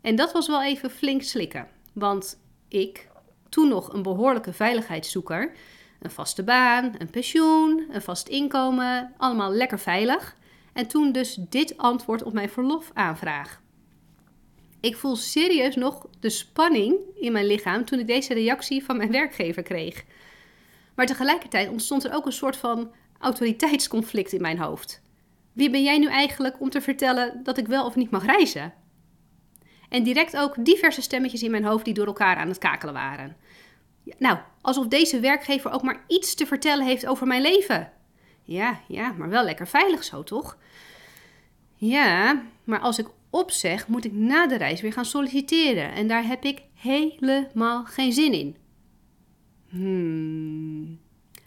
En 0.00 0.16
dat 0.16 0.32
was 0.32 0.46
wel 0.46 0.62
even 0.62 0.90
flink 0.90 1.22
slikken, 1.22 1.68
want 1.92 2.40
ik, 2.68 3.08
toen 3.48 3.68
nog 3.68 3.92
een 3.92 4.02
behoorlijke 4.02 4.52
veiligheidszoeker, 4.52 5.52
een 6.00 6.10
vaste 6.10 6.42
baan, 6.42 6.94
een 6.98 7.10
pensioen, 7.10 7.88
een 7.90 8.02
vast 8.02 8.28
inkomen, 8.28 9.14
allemaal 9.16 9.52
lekker 9.52 9.78
veilig. 9.78 10.36
En 10.72 10.86
toen 10.86 11.12
dus 11.12 11.34
dit 11.34 11.76
antwoord 11.76 12.22
op 12.22 12.32
mijn 12.32 12.50
verlofaanvraag. 12.50 13.60
Ik 14.80 14.96
voel 14.96 15.16
serieus 15.16 15.76
nog 15.76 16.06
de 16.20 16.30
spanning 16.30 16.96
in 17.14 17.32
mijn 17.32 17.46
lichaam 17.46 17.84
toen 17.84 17.98
ik 17.98 18.06
deze 18.06 18.34
reactie 18.34 18.84
van 18.84 18.96
mijn 18.96 19.10
werkgever 19.10 19.62
kreeg. 19.62 20.04
Maar 20.94 21.06
tegelijkertijd 21.06 21.68
ontstond 21.68 22.04
er 22.04 22.14
ook 22.14 22.26
een 22.26 22.32
soort 22.32 22.56
van 22.56 22.92
autoriteitsconflict 23.18 24.32
in 24.32 24.40
mijn 24.40 24.58
hoofd. 24.58 25.02
Wie 25.52 25.70
ben 25.70 25.82
jij 25.82 25.98
nu 25.98 26.06
eigenlijk 26.06 26.60
om 26.60 26.70
te 26.70 26.80
vertellen 26.80 27.40
dat 27.42 27.58
ik 27.58 27.66
wel 27.66 27.84
of 27.84 27.96
niet 27.96 28.10
mag 28.10 28.24
reizen? 28.24 28.74
En 29.88 30.02
direct 30.02 30.36
ook 30.36 30.64
diverse 30.64 31.02
stemmetjes 31.02 31.42
in 31.42 31.50
mijn 31.50 31.64
hoofd 31.64 31.84
die 31.84 31.94
door 31.94 32.06
elkaar 32.06 32.36
aan 32.36 32.48
het 32.48 32.58
kakelen 32.58 32.94
waren. 32.94 33.36
Nou, 34.18 34.38
alsof 34.60 34.86
deze 34.86 35.20
werkgever 35.20 35.70
ook 35.70 35.82
maar 35.82 36.04
iets 36.06 36.34
te 36.34 36.46
vertellen 36.46 36.86
heeft 36.86 37.06
over 37.06 37.26
mijn 37.26 37.42
leven. 37.42 37.92
Ja, 38.50 38.80
ja, 38.88 39.12
maar 39.12 39.28
wel 39.28 39.44
lekker 39.44 39.68
veilig 39.68 40.04
zo, 40.04 40.22
toch? 40.22 40.58
Ja, 41.74 42.42
maar 42.64 42.80
als 42.80 42.98
ik 42.98 43.06
opzeg, 43.30 43.88
moet 43.88 44.04
ik 44.04 44.12
na 44.12 44.46
de 44.46 44.56
reis 44.56 44.80
weer 44.80 44.92
gaan 44.92 45.04
solliciteren. 45.04 45.92
En 45.92 46.08
daar 46.08 46.26
heb 46.26 46.44
ik 46.44 46.62
helemaal 46.74 47.84
geen 47.84 48.12
zin 48.12 48.32
in. 48.32 48.56
Hmm. 49.68 51.00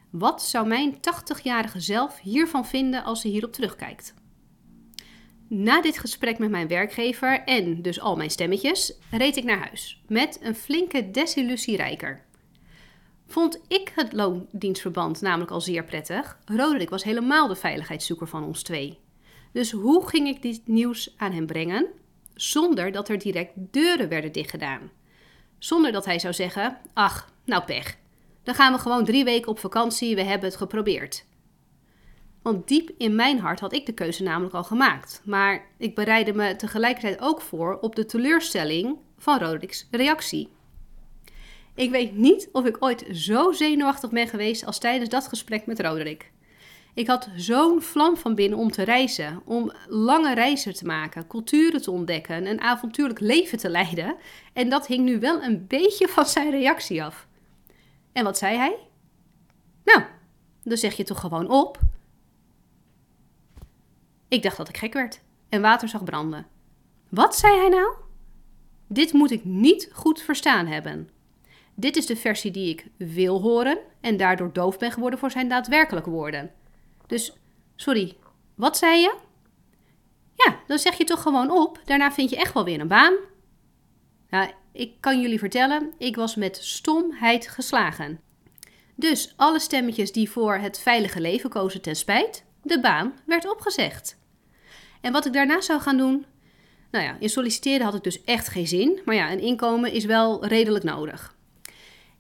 Wat 0.10 0.44
zou 0.44 0.68
mijn 0.68 0.96
80-jarige 0.96 1.80
zelf 1.80 2.20
hiervan 2.20 2.66
vinden 2.66 3.04
als 3.04 3.22
ze 3.22 3.28
hierop 3.28 3.54
terugkijkt? 3.54 4.14
Na 5.48 5.82
dit 5.82 5.98
gesprek 5.98 6.38
met 6.38 6.50
mijn 6.50 6.68
werkgever 6.68 7.44
en 7.44 7.82
dus 7.82 8.00
al 8.00 8.16
mijn 8.16 8.32
stemmetjes, 8.32 8.94
reed 9.12 9.38
ik 9.38 9.44
naar 9.44 9.68
huis 9.68 10.02
met 10.08 10.40
een 10.42 10.56
flinke 10.56 11.12
desillusie 11.12 11.76
rijker. 11.76 12.26
Vond 13.34 13.60
ik 13.68 13.92
het 13.96 14.14
loondienstverband 14.14 15.22
namelijk 15.22 15.52
al 15.52 15.62
zeer 15.62 15.84
prettig. 15.84 16.40
Roderick 16.46 16.90
was 16.90 17.04
helemaal 17.04 17.48
de 17.48 17.56
veiligheidszoeker 17.56 18.28
van 18.28 18.44
ons 18.44 18.64
twee. 18.64 19.00
Dus 19.52 19.72
hoe 19.72 20.08
ging 20.08 20.28
ik 20.28 20.42
dit 20.42 20.62
nieuws 20.66 21.14
aan 21.18 21.32
hem 21.32 21.46
brengen 21.46 21.88
zonder 22.34 22.92
dat 22.92 23.10
er 23.10 23.18
direct 23.18 23.52
deuren 23.56 24.10
werden 24.10 24.32
dichtgedaan? 24.32 24.92
Zonder 25.58 25.92
dat 25.92 26.06
hij 26.06 26.20
zou 26.20 26.34
zeggen: 26.34 26.78
Ach, 26.94 27.32
nou 27.46 27.64
pech. 27.64 27.98
Dan 28.44 28.56
gaan 28.56 28.74
we 28.74 28.80
gewoon 28.80 29.06
drie 29.06 29.24
weken 29.24 29.52
op 29.52 29.60
vakantie, 29.60 30.16
we 30.16 30.24
hebben 30.24 30.50
het 30.50 30.58
geprobeerd. 30.58 31.26
Want 32.42 32.68
diep 32.68 32.90
in 32.98 33.16
mijn 33.16 33.40
hart 33.40 33.60
had 33.60 33.74
ik 33.74 33.86
de 33.86 33.94
keuze 33.94 34.24
namelijk 34.24 34.54
al 34.54 34.64
gemaakt. 34.64 35.22
Maar 35.26 35.66
ik 35.78 35.96
bereidde 35.96 36.34
me 36.34 36.56
tegelijkertijd 36.56 37.22
ook 37.22 37.42
voor 37.42 37.80
op 37.80 37.96
de 37.96 38.06
teleurstelling 38.06 38.98
van 39.18 39.40
Roderick's 39.40 39.88
reactie. 39.92 40.50
Ik 41.76 41.92
weet 41.92 42.16
niet 42.16 42.50
of 42.52 42.66
ik 42.66 42.78
ooit 42.80 43.06
zo 43.12 43.52
zenuwachtig 43.52 44.10
ben 44.10 44.28
geweest 44.28 44.66
als 44.66 44.80
tijdens 44.80 45.10
dat 45.10 45.28
gesprek 45.28 45.66
met 45.66 45.80
Roderick. 45.80 46.32
Ik 46.94 47.08
had 47.08 47.30
zo'n 47.36 47.82
vlam 47.82 48.18
van 48.18 48.36
binnen 48.36 48.60
om 48.60 48.72
te 48.72 48.84
reizen, 48.84 49.42
om 49.46 49.72
lange 49.88 50.34
reizen 50.34 50.74
te 50.74 50.86
maken, 50.86 51.28
culturen 51.28 51.82
te 51.82 51.92
ontdekken, 51.92 52.46
een 52.46 52.62
avontuurlijk 52.62 53.20
leven 53.20 53.58
te 53.58 53.70
leiden. 53.70 54.16
En 54.54 54.70
dat 54.70 54.88
hing 54.88 55.06
nu 55.06 55.20
wel 55.20 55.44
een 55.44 55.68
beetje 55.68 56.08
van 56.08 56.26
zijn 56.26 56.50
reactie 56.52 57.04
af. 57.04 57.28
En 58.12 58.24
wat 58.24 58.38
zei 58.38 58.58
hij? 58.58 58.78
Nou, 59.84 60.04
dan 60.64 60.78
zeg 60.78 60.98
je 60.98 61.04
toch 61.04 61.20
gewoon 61.20 61.50
op. 61.50 61.80
Ik 64.28 64.44
dacht 64.44 64.58
dat 64.58 64.70
ik 64.70 64.78
gek 64.78 64.94
werd 64.94 65.22
en 65.50 65.62
water 65.62 65.88
zag 65.88 66.04
branden. 66.04 66.48
Wat 67.10 67.36
zei 67.36 67.58
hij 67.58 67.70
nou? 67.70 67.96
Dit 68.88 69.14
moet 69.14 69.32
ik 69.32 69.46
niet 69.46 69.90
goed 69.94 70.22
verstaan 70.22 70.68
hebben. 70.68 71.10
Dit 71.76 71.96
is 71.96 72.06
de 72.06 72.16
versie 72.16 72.52
die 72.52 72.70
ik 72.70 72.86
wil 72.98 73.42
horen 73.42 73.78
en 74.02 74.18
daardoor 74.18 74.54
doof 74.54 74.78
ben 74.78 74.92
geworden 74.92 75.20
voor 75.20 75.32
zijn 75.32 75.48
daadwerkelijke 75.48 76.10
woorden. 76.10 76.52
Dus, 77.08 77.34
sorry, 77.76 78.18
wat 78.56 78.78
zei 78.78 79.00
je? 79.00 79.16
Ja, 80.36 80.60
dan 80.68 80.80
zeg 80.80 80.98
je 80.98 81.04
toch 81.04 81.22
gewoon 81.22 81.52
op. 81.52 81.80
Daarna 81.86 82.12
vind 82.12 82.30
je 82.30 82.38
echt 82.38 82.54
wel 82.54 82.64
weer 82.64 82.80
een 82.80 82.88
baan. 82.88 83.14
Nou, 84.30 84.50
ik 84.72 84.94
kan 85.00 85.22
jullie 85.22 85.40
vertellen, 85.40 85.94
ik 85.98 86.16
was 86.16 86.36
met 86.36 86.58
stomheid 86.58 87.48
geslagen. 87.48 88.20
Dus 88.96 89.34
alle 89.36 89.60
stemmetjes 89.60 90.12
die 90.12 90.30
voor 90.30 90.56
het 90.56 90.80
veilige 90.80 91.22
leven 91.22 91.50
kozen 91.50 91.82
ten 91.82 91.96
spijt, 91.96 92.46
de 92.62 92.80
baan 92.80 93.14
werd 93.26 93.52
opgezegd. 93.52 94.18
En 95.02 95.12
wat 95.12 95.26
ik 95.26 95.34
daarna 95.34 95.62
zou 95.62 95.82
gaan 95.82 95.98
doen? 95.98 96.26
Nou 96.92 97.06
ja, 97.06 97.18
in 97.20 97.30
solliciteren 97.30 97.86
had 97.86 97.94
ik 97.94 98.04
dus 98.04 98.24
echt 98.24 98.48
geen 98.48 98.68
zin, 98.68 99.00
maar 99.06 99.16
ja, 99.16 99.32
een 99.32 99.40
inkomen 99.40 99.92
is 99.92 100.06
wel 100.06 100.46
redelijk 100.46 100.84
nodig. 100.84 101.36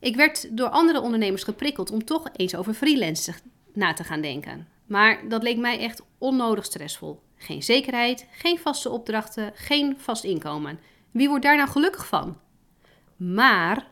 Ik 0.03 0.15
werd 0.15 0.57
door 0.57 0.69
andere 0.69 1.01
ondernemers 1.01 1.43
geprikkeld 1.43 1.91
om 1.91 2.05
toch 2.05 2.29
eens 2.35 2.55
over 2.55 2.73
freelance 2.73 3.33
na 3.73 3.93
te 3.93 4.03
gaan 4.03 4.21
denken. 4.21 4.67
Maar 4.85 5.29
dat 5.29 5.43
leek 5.43 5.57
mij 5.57 5.79
echt 5.79 6.03
onnodig 6.17 6.65
stressvol. 6.65 7.21
Geen 7.35 7.63
zekerheid, 7.63 8.27
geen 8.31 8.59
vaste 8.59 8.89
opdrachten, 8.89 9.51
geen 9.55 9.99
vast 9.99 10.23
inkomen. 10.23 10.79
Wie 11.11 11.29
wordt 11.29 11.43
daar 11.43 11.55
nou 11.55 11.69
gelukkig 11.69 12.07
van? 12.07 12.39
Maar 13.15 13.87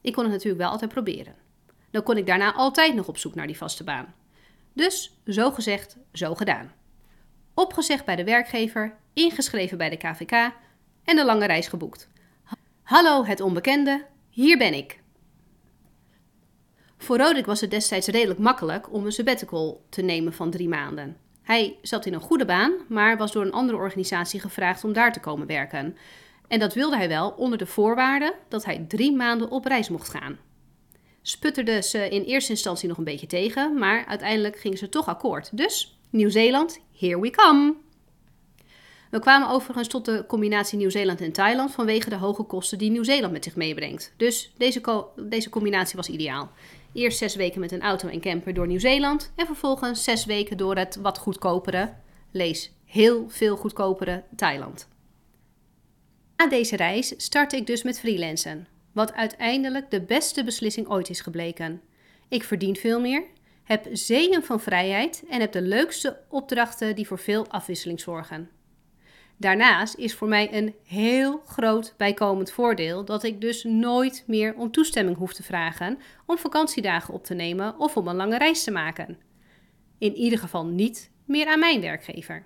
ik 0.00 0.12
kon 0.12 0.22
het 0.22 0.32
natuurlijk 0.32 0.62
wel 0.62 0.70
altijd 0.70 0.92
proberen. 0.92 1.34
Dan 1.90 2.02
kon 2.02 2.16
ik 2.16 2.26
daarna 2.26 2.54
altijd 2.54 2.94
nog 2.94 3.08
op 3.08 3.18
zoek 3.18 3.34
naar 3.34 3.46
die 3.46 3.56
vaste 3.56 3.84
baan. 3.84 4.14
Dus 4.72 5.20
zo 5.26 5.50
gezegd, 5.50 5.96
zo 6.12 6.34
gedaan. 6.34 6.72
Opgezegd 7.54 8.04
bij 8.04 8.16
de 8.16 8.24
werkgever, 8.24 8.96
ingeschreven 9.12 9.78
bij 9.78 9.90
de 9.90 9.96
KVK 9.96 10.32
en 11.04 11.16
de 11.16 11.24
lange 11.24 11.46
reis 11.46 11.68
geboekt. 11.68 12.08
Hallo 12.82 13.24
het 13.24 13.40
onbekende, 13.40 14.06
hier 14.30 14.58
ben 14.58 14.74
ik. 14.74 14.99
Voor 17.00 17.18
Roderick 17.18 17.46
was 17.46 17.60
het 17.60 17.70
destijds 17.70 18.06
redelijk 18.06 18.38
makkelijk 18.38 18.92
om 18.92 19.06
een 19.06 19.12
sabbatical 19.12 19.84
te 19.88 20.02
nemen 20.02 20.32
van 20.32 20.50
drie 20.50 20.68
maanden. 20.68 21.16
Hij 21.42 21.76
zat 21.82 22.06
in 22.06 22.14
een 22.14 22.20
goede 22.20 22.44
baan, 22.44 22.72
maar 22.88 23.16
was 23.16 23.32
door 23.32 23.44
een 23.44 23.52
andere 23.52 23.78
organisatie 23.78 24.40
gevraagd 24.40 24.84
om 24.84 24.92
daar 24.92 25.12
te 25.12 25.20
komen 25.20 25.46
werken. 25.46 25.96
En 26.48 26.58
dat 26.58 26.74
wilde 26.74 26.96
hij 26.96 27.08
wel 27.08 27.30
onder 27.30 27.58
de 27.58 27.66
voorwaarde 27.66 28.34
dat 28.48 28.64
hij 28.64 28.84
drie 28.88 29.12
maanden 29.12 29.50
op 29.50 29.64
reis 29.64 29.88
mocht 29.88 30.08
gaan. 30.08 30.38
Sputterde 31.22 31.82
ze 31.82 32.08
in 32.08 32.22
eerste 32.22 32.50
instantie 32.50 32.88
nog 32.88 32.98
een 32.98 33.04
beetje 33.04 33.26
tegen, 33.26 33.78
maar 33.78 34.06
uiteindelijk 34.06 34.58
gingen 34.58 34.78
ze 34.78 34.88
toch 34.88 35.08
akkoord. 35.08 35.56
Dus 35.56 35.98
Nieuw-Zeeland, 36.10 36.80
here 36.98 37.20
we 37.20 37.30
come! 37.30 37.74
We 39.10 39.18
kwamen 39.18 39.48
overigens 39.48 39.88
tot 39.88 40.04
de 40.04 40.24
combinatie 40.26 40.78
Nieuw-Zeeland 40.78 41.20
en 41.20 41.32
Thailand 41.32 41.72
vanwege 41.72 42.10
de 42.10 42.16
hoge 42.16 42.42
kosten 42.42 42.78
die 42.78 42.90
Nieuw-Zeeland 42.90 43.32
met 43.32 43.44
zich 43.44 43.56
meebrengt. 43.56 44.12
Dus 44.16 44.52
deze, 44.56 45.04
deze 45.16 45.50
combinatie 45.50 45.96
was 45.96 46.08
ideaal. 46.08 46.50
Eerst 46.92 47.18
zes 47.18 47.34
weken 47.34 47.60
met 47.60 47.72
een 47.72 47.82
auto 47.82 48.08
en 48.08 48.20
camper 48.20 48.54
door 48.54 48.66
Nieuw-Zeeland 48.66 49.32
en 49.36 49.46
vervolgens 49.46 50.04
zes 50.04 50.24
weken 50.24 50.56
door 50.56 50.76
het 50.76 50.96
wat 50.96 51.18
goedkopere, 51.18 51.94
lees 52.30 52.72
heel 52.84 53.28
veel 53.28 53.56
goedkopere 53.56 54.24
Thailand. 54.36 54.88
Na 56.36 56.48
deze 56.48 56.76
reis 56.76 57.14
startte 57.16 57.56
ik 57.56 57.66
dus 57.66 57.82
met 57.82 58.00
freelancen, 58.00 58.66
wat 58.92 59.12
uiteindelijk 59.12 59.90
de 59.90 60.02
beste 60.02 60.44
beslissing 60.44 60.88
ooit 60.88 61.10
is 61.10 61.20
gebleken. 61.20 61.80
Ik 62.28 62.44
verdien 62.44 62.76
veel 62.76 63.00
meer, 63.00 63.24
heb 63.64 63.86
zeeën 63.92 64.42
van 64.42 64.60
vrijheid 64.60 65.24
en 65.30 65.40
heb 65.40 65.52
de 65.52 65.62
leukste 65.62 66.20
opdrachten 66.28 66.94
die 66.94 67.06
voor 67.06 67.18
veel 67.18 67.48
afwisseling 67.48 68.00
zorgen. 68.00 68.50
Daarnaast 69.40 69.94
is 69.94 70.14
voor 70.14 70.28
mij 70.28 70.54
een 70.54 70.74
heel 70.84 71.42
groot 71.46 71.94
bijkomend 71.96 72.50
voordeel 72.52 73.04
dat 73.04 73.22
ik 73.22 73.40
dus 73.40 73.64
nooit 73.64 74.24
meer 74.26 74.54
om 74.54 74.70
toestemming 74.70 75.16
hoef 75.16 75.32
te 75.32 75.42
vragen 75.42 75.98
om 76.26 76.38
vakantiedagen 76.38 77.14
op 77.14 77.24
te 77.24 77.34
nemen 77.34 77.78
of 77.78 77.96
om 77.96 78.08
een 78.08 78.16
lange 78.16 78.38
reis 78.38 78.64
te 78.64 78.70
maken. 78.70 79.18
In 79.98 80.14
ieder 80.14 80.38
geval 80.38 80.66
niet 80.66 81.10
meer 81.24 81.46
aan 81.46 81.58
mijn 81.58 81.80
werkgever. 81.80 82.44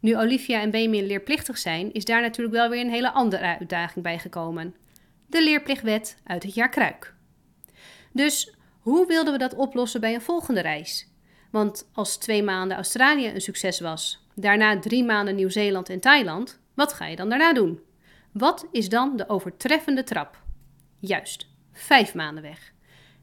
Nu 0.00 0.16
Olivia 0.16 0.60
en 0.60 0.70
Benjamin 0.70 1.06
leerplichtig 1.06 1.58
zijn, 1.58 1.92
is 1.92 2.04
daar 2.04 2.20
natuurlijk 2.20 2.56
wel 2.56 2.68
weer 2.68 2.80
een 2.80 2.90
hele 2.90 3.12
andere 3.12 3.58
uitdaging 3.58 4.04
bij 4.04 4.18
gekomen. 4.18 4.74
De 5.26 5.42
leerplichtwet 5.42 6.16
uit 6.24 6.42
het 6.42 6.54
jaar 6.54 6.68
Kruik. 6.68 7.14
Dus 8.12 8.54
hoe 8.80 9.06
wilden 9.06 9.32
we 9.32 9.38
dat 9.38 9.54
oplossen 9.54 10.00
bij 10.00 10.14
een 10.14 10.20
volgende 10.20 10.60
reis? 10.60 11.08
Want 11.50 11.88
als 11.92 12.16
twee 12.16 12.42
maanden 12.42 12.76
Australië 12.76 13.28
een 13.28 13.40
succes 13.40 13.80
was, 13.80 14.23
daarna 14.34 14.78
drie 14.78 15.04
maanden 15.04 15.34
Nieuw-Zeeland 15.34 15.88
en 15.88 16.00
Thailand, 16.00 16.60
wat 16.74 16.92
ga 16.92 17.06
je 17.06 17.16
dan 17.16 17.28
daarna 17.28 17.52
doen? 17.52 17.80
Wat 18.32 18.66
is 18.72 18.88
dan 18.88 19.16
de 19.16 19.28
overtreffende 19.28 20.04
trap? 20.04 20.42
Juist, 20.98 21.48
vijf 21.72 22.14
maanden 22.14 22.42
weg. 22.42 22.72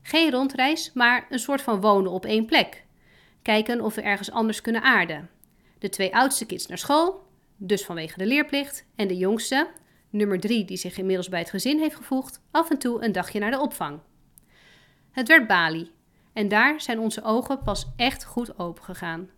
Geen 0.01 0.32
rondreis, 0.32 0.94
maar 0.94 1.25
een 1.30 1.39
soort 1.39 1.62
van 1.62 1.82
wonen 1.82 2.12
op 2.12 2.25
één 2.25 2.46
plek. 2.46 2.86
Kijken 3.41 3.82
of 3.82 3.96
we 3.96 4.01
ergens 4.01 4.32
anders 4.32 4.62
kunnen 4.62 4.82
aarden. 4.82 5.30
De 5.80 5.89
twee 5.89 6.15
oudste 6.15 6.46
kids 6.46 6.68
naar 6.68 6.77
school, 6.77 7.27
dus 7.58 7.86
vanwege 7.86 8.18
de 8.18 8.25
leerplicht, 8.25 8.86
en 8.96 9.08
de 9.08 9.18
jongste, 9.18 9.68
nummer 10.10 10.39
drie 10.39 10.65
die 10.65 10.77
zich 10.77 10.98
inmiddels 10.98 11.30
bij 11.30 11.39
het 11.39 11.50
gezin 11.50 11.80
heeft 11.80 11.96
gevoegd, 11.96 12.41
af 12.51 12.70
en 12.70 12.77
toe 12.77 13.03
een 13.03 13.12
dagje 13.12 13.39
naar 13.39 13.51
de 13.51 13.60
opvang. 13.60 14.00
Het 15.12 15.27
werd 15.27 15.48
Bali 15.48 15.91
en 16.34 16.48
daar 16.48 16.82
zijn 16.82 17.00
onze 17.00 17.24
ogen 17.24 17.62
pas 17.63 17.88
echt 17.96 18.24
goed 18.24 18.60
open 18.60 18.84
gegaan. 18.84 19.30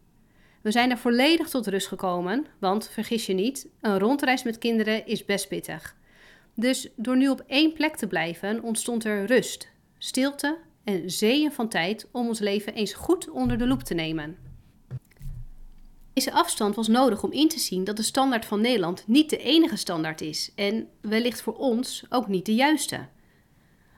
We 0.63 0.71
zijn 0.71 0.91
er 0.91 0.97
volledig 0.97 1.49
tot 1.49 1.67
rust 1.67 1.87
gekomen, 1.87 2.45
want 2.59 2.89
vergis 2.89 3.25
je 3.25 3.33
niet, 3.33 3.67
een 3.81 3.99
rondreis 3.99 4.43
met 4.43 4.57
kinderen 4.57 5.05
is 5.05 5.25
best 5.25 5.47
pittig. 5.47 5.95
Dus 6.53 6.89
door 6.95 7.17
nu 7.17 7.29
op 7.29 7.43
één 7.47 7.73
plek 7.73 7.95
te 7.95 8.07
blijven 8.07 8.61
ontstond 8.61 9.05
er 9.05 9.25
rust, 9.25 9.69
stilte 9.97 10.57
en 10.83 11.11
zeeën 11.11 11.51
van 11.51 11.69
tijd 11.69 12.07
om 12.11 12.27
ons 12.27 12.39
leven 12.39 12.73
eens 12.73 12.93
goed 12.93 13.29
onder 13.29 13.57
de 13.57 13.67
loep 13.67 13.83
te 13.83 13.93
nemen. 13.93 14.37
Deze 16.13 16.31
afstand 16.31 16.75
was 16.75 16.87
nodig 16.87 17.23
om 17.23 17.31
in 17.31 17.49
te 17.49 17.59
zien 17.59 17.83
dat 17.83 17.97
de 17.97 18.03
standaard 18.03 18.45
van 18.45 18.61
Nederland 18.61 19.07
niet 19.07 19.29
de 19.29 19.37
enige 19.37 19.75
standaard 19.75 20.21
is 20.21 20.51
en 20.55 20.87
wellicht 21.01 21.41
voor 21.41 21.55
ons 21.55 22.05
ook 22.09 22.27
niet 22.27 22.45
de 22.45 22.55
juiste. 22.55 23.07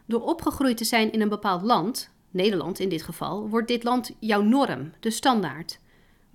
Door 0.06 0.22
opgegroeid 0.22 0.78
te 0.78 0.84
zijn 0.84 1.12
in 1.12 1.22
een 1.22 1.30
bepaald 1.30 1.62
land, 1.62 2.10
Nederland 2.32 2.80
in 2.80 2.90
dit 2.90 3.04
geval, 3.04 3.50
wordt 3.50 3.68
dit 3.68 3.84
land 3.84 4.12
jouw 4.20 4.42
norm, 4.42 4.92
de 5.00 5.12
standaard. 5.12 5.80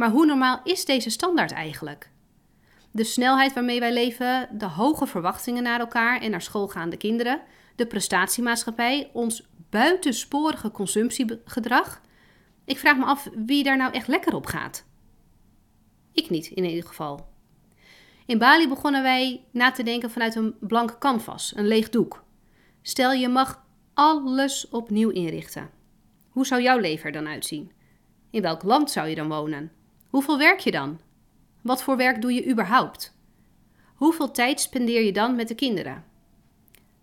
Maar 0.01 0.11
hoe 0.11 0.27
normaal 0.27 0.61
is 0.65 0.85
deze 0.85 1.11
standaard 1.11 1.53
eigenlijk? 1.53 2.11
De 2.91 3.05
snelheid 3.05 3.53
waarmee 3.53 3.81
wij 3.81 3.93
leven, 3.93 4.49
de 4.59 4.67
hoge 4.67 5.07
verwachtingen 5.07 5.63
naar 5.63 5.81
elkaar 5.81 6.21
en 6.21 6.31
naar 6.31 6.43
schoolgaande 6.43 6.97
kinderen, 6.97 7.41
de 7.77 7.87
prestatiemaatschappij, 7.87 9.11
ons 9.13 9.49
buitensporige 9.71 10.71
consumptiegedrag. 10.71 12.01
Ik 12.65 12.79
vraag 12.79 12.97
me 12.97 13.05
af 13.05 13.29
wie 13.47 13.65
daar 13.65 13.77
nou 13.77 13.93
echt 13.93 14.09
lekker 14.09 14.35
op 14.35 14.47
gaat. 14.47 14.85
Ik 16.13 16.31
niet, 16.31 16.47
in 16.47 16.65
ieder 16.65 16.87
geval. 16.89 17.29
In 18.27 18.39
Bali 18.39 18.69
begonnen 18.69 19.03
wij 19.03 19.45
na 19.51 19.71
te 19.71 19.83
denken 19.83 20.11
vanuit 20.11 20.35
een 20.35 20.55
blanke 20.61 20.99
canvas, 20.99 21.53
een 21.57 21.67
leeg 21.67 21.91
doek. 21.91 22.25
Stel 22.83 23.13
je 23.13 23.29
mag 23.29 23.65
alles 23.95 24.69
opnieuw 24.69 25.11
inrichten. 25.11 25.71
Hoe 26.29 26.47
zou 26.47 26.63
jouw 26.63 26.79
leven 26.79 27.05
er 27.07 27.13
dan 27.13 27.29
uitzien? 27.29 27.73
In 28.31 28.43
welk 28.43 28.63
land 28.63 28.91
zou 28.91 29.09
je 29.09 29.15
dan 29.15 29.29
wonen? 29.29 29.79
Hoeveel 30.11 30.39
werk 30.39 30.59
je 30.59 30.71
dan? 30.71 31.01
Wat 31.63 31.83
voor 31.83 31.97
werk 31.97 32.23
doe 32.23 32.33
je 32.33 32.51
überhaupt? 32.51 33.15
Hoeveel 33.95 34.31
tijd 34.31 34.61
spendeer 34.61 35.03
je 35.03 35.13
dan 35.13 35.37
met 35.37 35.49
de 35.49 35.55
kinderen? 35.55 36.05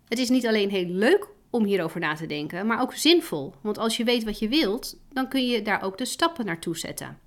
Het 0.08 0.20
is 0.20 0.30
niet 0.30 0.48
alleen 0.48 0.70
heel 0.70 0.86
leuk 0.86 1.28
om 1.50 1.64
hierover 1.64 2.00
na 2.00 2.14
te 2.14 2.26
denken, 2.26 2.68
maar 2.68 2.82
ook 2.82 2.94
zinvol. 2.94 3.54
Want 3.62 3.78
als 3.78 3.98
je 3.98 4.04
weet 4.04 4.24
wat 4.24 4.40
je 4.40 4.48
wilt, 4.48 5.00
dan 5.10 5.28
kun 5.28 5.48
je 5.48 5.62
daar 5.62 5.82
ook 5.82 5.98
de 5.98 6.06
stappen 6.06 6.46
naartoe 6.46 6.78
zetten. 6.78 7.20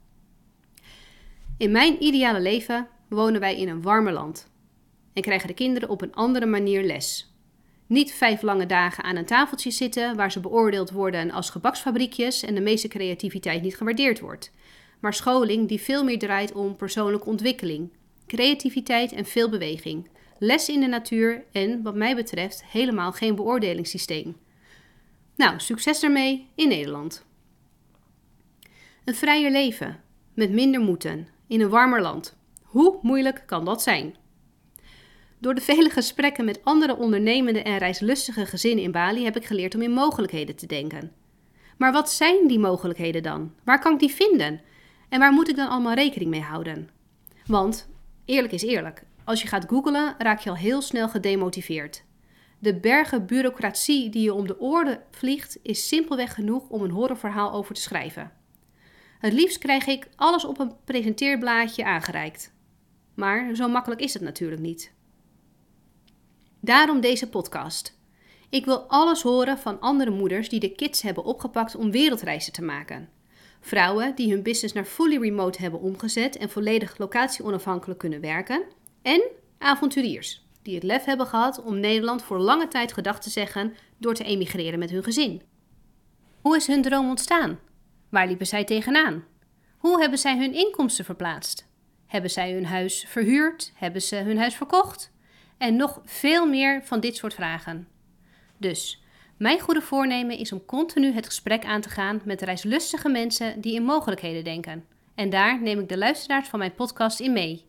In 1.56 1.70
mijn 1.70 2.02
ideale 2.02 2.40
leven 2.40 2.88
wonen 3.08 3.40
wij 3.40 3.56
in 3.56 3.68
een 3.68 3.82
warmer 3.82 4.12
land 4.12 4.50
en 5.12 5.22
krijgen 5.22 5.48
de 5.48 5.54
kinderen 5.54 5.88
op 5.88 6.02
een 6.02 6.14
andere 6.14 6.46
manier 6.46 6.82
les. 6.82 7.34
Niet 7.86 8.12
vijf 8.12 8.42
lange 8.42 8.66
dagen 8.66 9.04
aan 9.04 9.16
een 9.16 9.24
tafeltje 9.24 9.70
zitten 9.70 10.16
waar 10.16 10.32
ze 10.32 10.40
beoordeeld 10.40 10.90
worden 10.90 11.30
als 11.30 11.50
gebaksfabriekjes 11.50 12.42
en 12.42 12.54
de 12.54 12.60
meeste 12.60 12.88
creativiteit 12.88 13.62
niet 13.62 13.76
gewaardeerd 13.76 14.20
wordt, 14.20 14.52
maar 15.00 15.14
scholing 15.14 15.68
die 15.68 15.80
veel 15.80 16.04
meer 16.04 16.18
draait 16.18 16.52
om 16.52 16.76
persoonlijke 16.76 17.28
ontwikkeling, 17.28 17.92
creativiteit 18.26 19.12
en 19.12 19.24
veel 19.24 19.48
beweging, 19.48 20.08
les 20.38 20.68
in 20.68 20.80
de 20.80 20.86
natuur 20.86 21.44
en, 21.52 21.82
wat 21.82 21.94
mij 21.94 22.14
betreft, 22.14 22.64
helemaal 22.64 23.12
geen 23.12 23.34
beoordelingssysteem. 23.34 24.36
Nou, 25.36 25.60
succes 25.60 26.00
daarmee 26.00 26.48
in 26.54 26.68
Nederland. 26.68 27.24
Een 29.04 29.14
vrijer 29.14 29.50
leven, 29.50 30.02
met 30.34 30.50
minder 30.50 30.80
moeten, 30.80 31.28
in 31.46 31.60
een 31.60 31.68
warmer 31.68 32.00
land. 32.02 32.36
Hoe 32.62 32.98
moeilijk 33.02 33.42
kan 33.46 33.64
dat 33.64 33.82
zijn? 33.82 34.16
Door 35.38 35.54
de 35.54 35.60
vele 35.60 35.90
gesprekken 35.90 36.44
met 36.44 36.64
andere 36.64 36.96
ondernemende 36.96 37.62
en 37.62 37.78
reislustige 37.78 38.46
gezinnen 38.46 38.84
in 38.84 38.92
Bali 38.92 39.24
heb 39.24 39.36
ik 39.36 39.44
geleerd 39.44 39.74
om 39.74 39.82
in 39.82 39.92
mogelijkheden 39.92 40.56
te 40.56 40.66
denken. 40.66 41.12
Maar 41.78 41.92
wat 41.92 42.10
zijn 42.10 42.46
die 42.46 42.58
mogelijkheden 42.58 43.22
dan? 43.22 43.54
Waar 43.64 43.80
kan 43.80 43.92
ik 43.92 43.98
die 43.98 44.14
vinden? 44.14 44.60
En 45.10 45.18
waar 45.18 45.32
moet 45.32 45.48
ik 45.48 45.56
dan 45.56 45.68
allemaal 45.68 45.94
rekening 45.94 46.30
mee 46.30 46.40
houden? 46.40 46.90
Want, 47.46 47.88
eerlijk 48.24 48.52
is 48.52 48.62
eerlijk, 48.62 49.04
als 49.24 49.42
je 49.42 49.48
gaat 49.48 49.68
googlen 49.68 50.14
raak 50.18 50.40
je 50.40 50.50
al 50.50 50.56
heel 50.56 50.82
snel 50.82 51.08
gedemotiveerd. 51.08 52.04
De 52.58 52.74
bergen 52.74 53.26
bureaucratie 53.26 54.10
die 54.10 54.22
je 54.22 54.34
om 54.34 54.46
de 54.46 54.60
oren 54.60 55.02
vliegt 55.10 55.58
is 55.62 55.88
simpelweg 55.88 56.34
genoeg 56.34 56.68
om 56.68 56.82
een 56.82 56.90
horrorverhaal 56.90 57.52
over 57.52 57.74
te 57.74 57.80
schrijven. 57.80 58.32
Het 59.18 59.32
liefst 59.32 59.58
krijg 59.58 59.86
ik 59.86 60.08
alles 60.16 60.44
op 60.44 60.58
een 60.58 60.72
presenteerblaadje 60.84 61.84
aangereikt. 61.84 62.52
Maar 63.14 63.54
zo 63.54 63.68
makkelijk 63.68 64.00
is 64.00 64.12
het 64.12 64.22
natuurlijk 64.22 64.62
niet. 64.62 64.92
Daarom 66.60 67.00
deze 67.00 67.28
podcast. 67.28 67.98
Ik 68.48 68.64
wil 68.64 68.78
alles 68.78 69.22
horen 69.22 69.58
van 69.58 69.80
andere 69.80 70.10
moeders 70.10 70.48
die 70.48 70.60
de 70.60 70.72
kids 70.72 71.02
hebben 71.02 71.24
opgepakt 71.24 71.74
om 71.74 71.90
wereldreizen 71.90 72.52
te 72.52 72.62
maken. 72.62 73.08
Vrouwen 73.60 74.14
die 74.14 74.32
hun 74.32 74.42
business 74.42 74.74
naar 74.74 74.84
fully 74.84 75.18
remote 75.18 75.60
hebben 75.60 75.80
omgezet 75.80 76.36
en 76.36 76.50
volledig 76.50 76.98
locatie-onafhankelijk 76.98 77.98
kunnen 77.98 78.20
werken. 78.20 78.62
En 79.02 79.22
avonturiers 79.58 80.48
die 80.62 80.74
het 80.74 80.84
lef 80.84 81.04
hebben 81.04 81.26
gehad 81.26 81.62
om 81.62 81.80
Nederland 81.80 82.22
voor 82.22 82.38
lange 82.38 82.68
tijd 82.68 82.92
gedacht 82.92 83.22
te 83.22 83.30
zeggen 83.30 83.74
door 83.98 84.14
te 84.14 84.24
emigreren 84.24 84.78
met 84.78 84.90
hun 84.90 85.02
gezin. 85.02 85.42
Hoe 86.40 86.56
is 86.56 86.66
hun 86.66 86.82
droom 86.82 87.08
ontstaan? 87.08 87.58
Waar 88.08 88.26
liepen 88.26 88.46
zij 88.46 88.64
tegenaan? 88.64 89.24
Hoe 89.78 90.00
hebben 90.00 90.18
zij 90.18 90.38
hun 90.38 90.54
inkomsten 90.54 91.04
verplaatst? 91.04 91.68
Hebben 92.06 92.30
zij 92.30 92.52
hun 92.52 92.66
huis 92.66 93.04
verhuurd? 93.08 93.72
Hebben 93.74 94.02
ze 94.02 94.16
hun 94.16 94.38
huis 94.38 94.54
verkocht? 94.54 95.12
En 95.58 95.76
nog 95.76 96.00
veel 96.04 96.46
meer 96.46 96.82
van 96.84 97.00
dit 97.00 97.16
soort 97.16 97.34
vragen. 97.34 97.88
Dus, 98.56 99.02
mijn 99.40 99.60
goede 99.60 99.80
voornemen 99.80 100.38
is 100.38 100.52
om 100.52 100.64
continu 100.64 101.12
het 101.12 101.26
gesprek 101.26 101.64
aan 101.64 101.80
te 101.80 101.88
gaan 101.88 102.20
met 102.24 102.42
reislustige 102.42 103.08
mensen 103.08 103.60
die 103.60 103.74
in 103.74 103.82
mogelijkheden 103.82 104.44
denken. 104.44 104.84
En 105.14 105.30
daar 105.30 105.62
neem 105.62 105.80
ik 105.80 105.88
de 105.88 105.98
luisteraars 105.98 106.48
van 106.48 106.58
mijn 106.58 106.74
podcast 106.74 107.20
in 107.20 107.32
mee. 107.32 107.64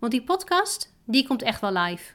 Want 0.00 0.12
die 0.12 0.22
podcast, 0.22 0.94
die 1.04 1.26
komt 1.26 1.42
echt 1.42 1.60
wel 1.60 1.72
live. 1.72 2.12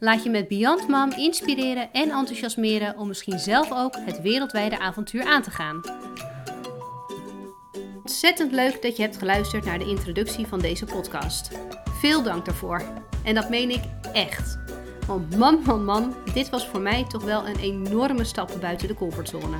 Laat 0.00 0.22
je 0.22 0.30
met 0.30 0.48
Beyond 0.48 0.88
Mom 0.88 1.10
inspireren 1.10 1.92
en 1.92 2.10
enthousiasmeren 2.10 2.98
om 2.98 3.08
misschien 3.08 3.38
zelf 3.38 3.72
ook 3.72 3.96
het 3.96 4.20
wereldwijde 4.20 4.78
avontuur 4.78 5.24
aan 5.24 5.42
te 5.42 5.50
gaan. 5.50 5.80
Ontzettend 7.96 8.52
leuk 8.52 8.82
dat 8.82 8.96
je 8.96 9.02
hebt 9.02 9.16
geluisterd 9.16 9.64
naar 9.64 9.78
de 9.78 9.88
introductie 9.88 10.46
van 10.46 10.58
deze 10.58 10.84
podcast. 10.84 11.50
Veel 11.84 12.22
dank 12.22 12.44
daarvoor. 12.44 12.82
En 13.24 13.34
dat 13.34 13.48
meen 13.48 13.70
ik 13.70 13.82
echt. 14.12 14.58
Want 15.06 15.36
man, 15.36 15.62
man, 15.66 15.84
man, 15.84 16.14
dit 16.34 16.50
was 16.50 16.66
voor 16.66 16.80
mij 16.80 17.04
toch 17.08 17.24
wel 17.24 17.46
een 17.46 17.58
enorme 17.58 18.24
stap 18.24 18.50
buiten 18.60 18.88
de 18.88 18.94
comfortzone. 18.94 19.56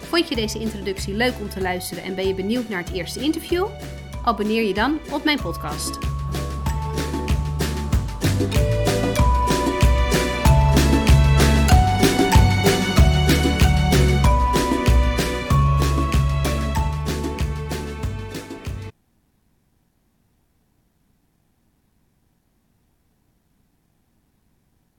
Vond 0.00 0.28
je 0.28 0.34
deze 0.34 0.58
introductie 0.58 1.14
leuk 1.14 1.34
om 1.40 1.48
te 1.48 1.60
luisteren 1.60 2.04
en 2.04 2.14
ben 2.14 2.26
je 2.26 2.34
benieuwd 2.34 2.68
naar 2.68 2.84
het 2.84 2.92
eerste 2.92 3.20
interview? 3.20 3.66
Abonneer 4.24 4.62
je 4.62 4.74
dan 4.74 4.98
op 5.10 5.24
mijn 5.24 5.40
podcast. 5.40 6.07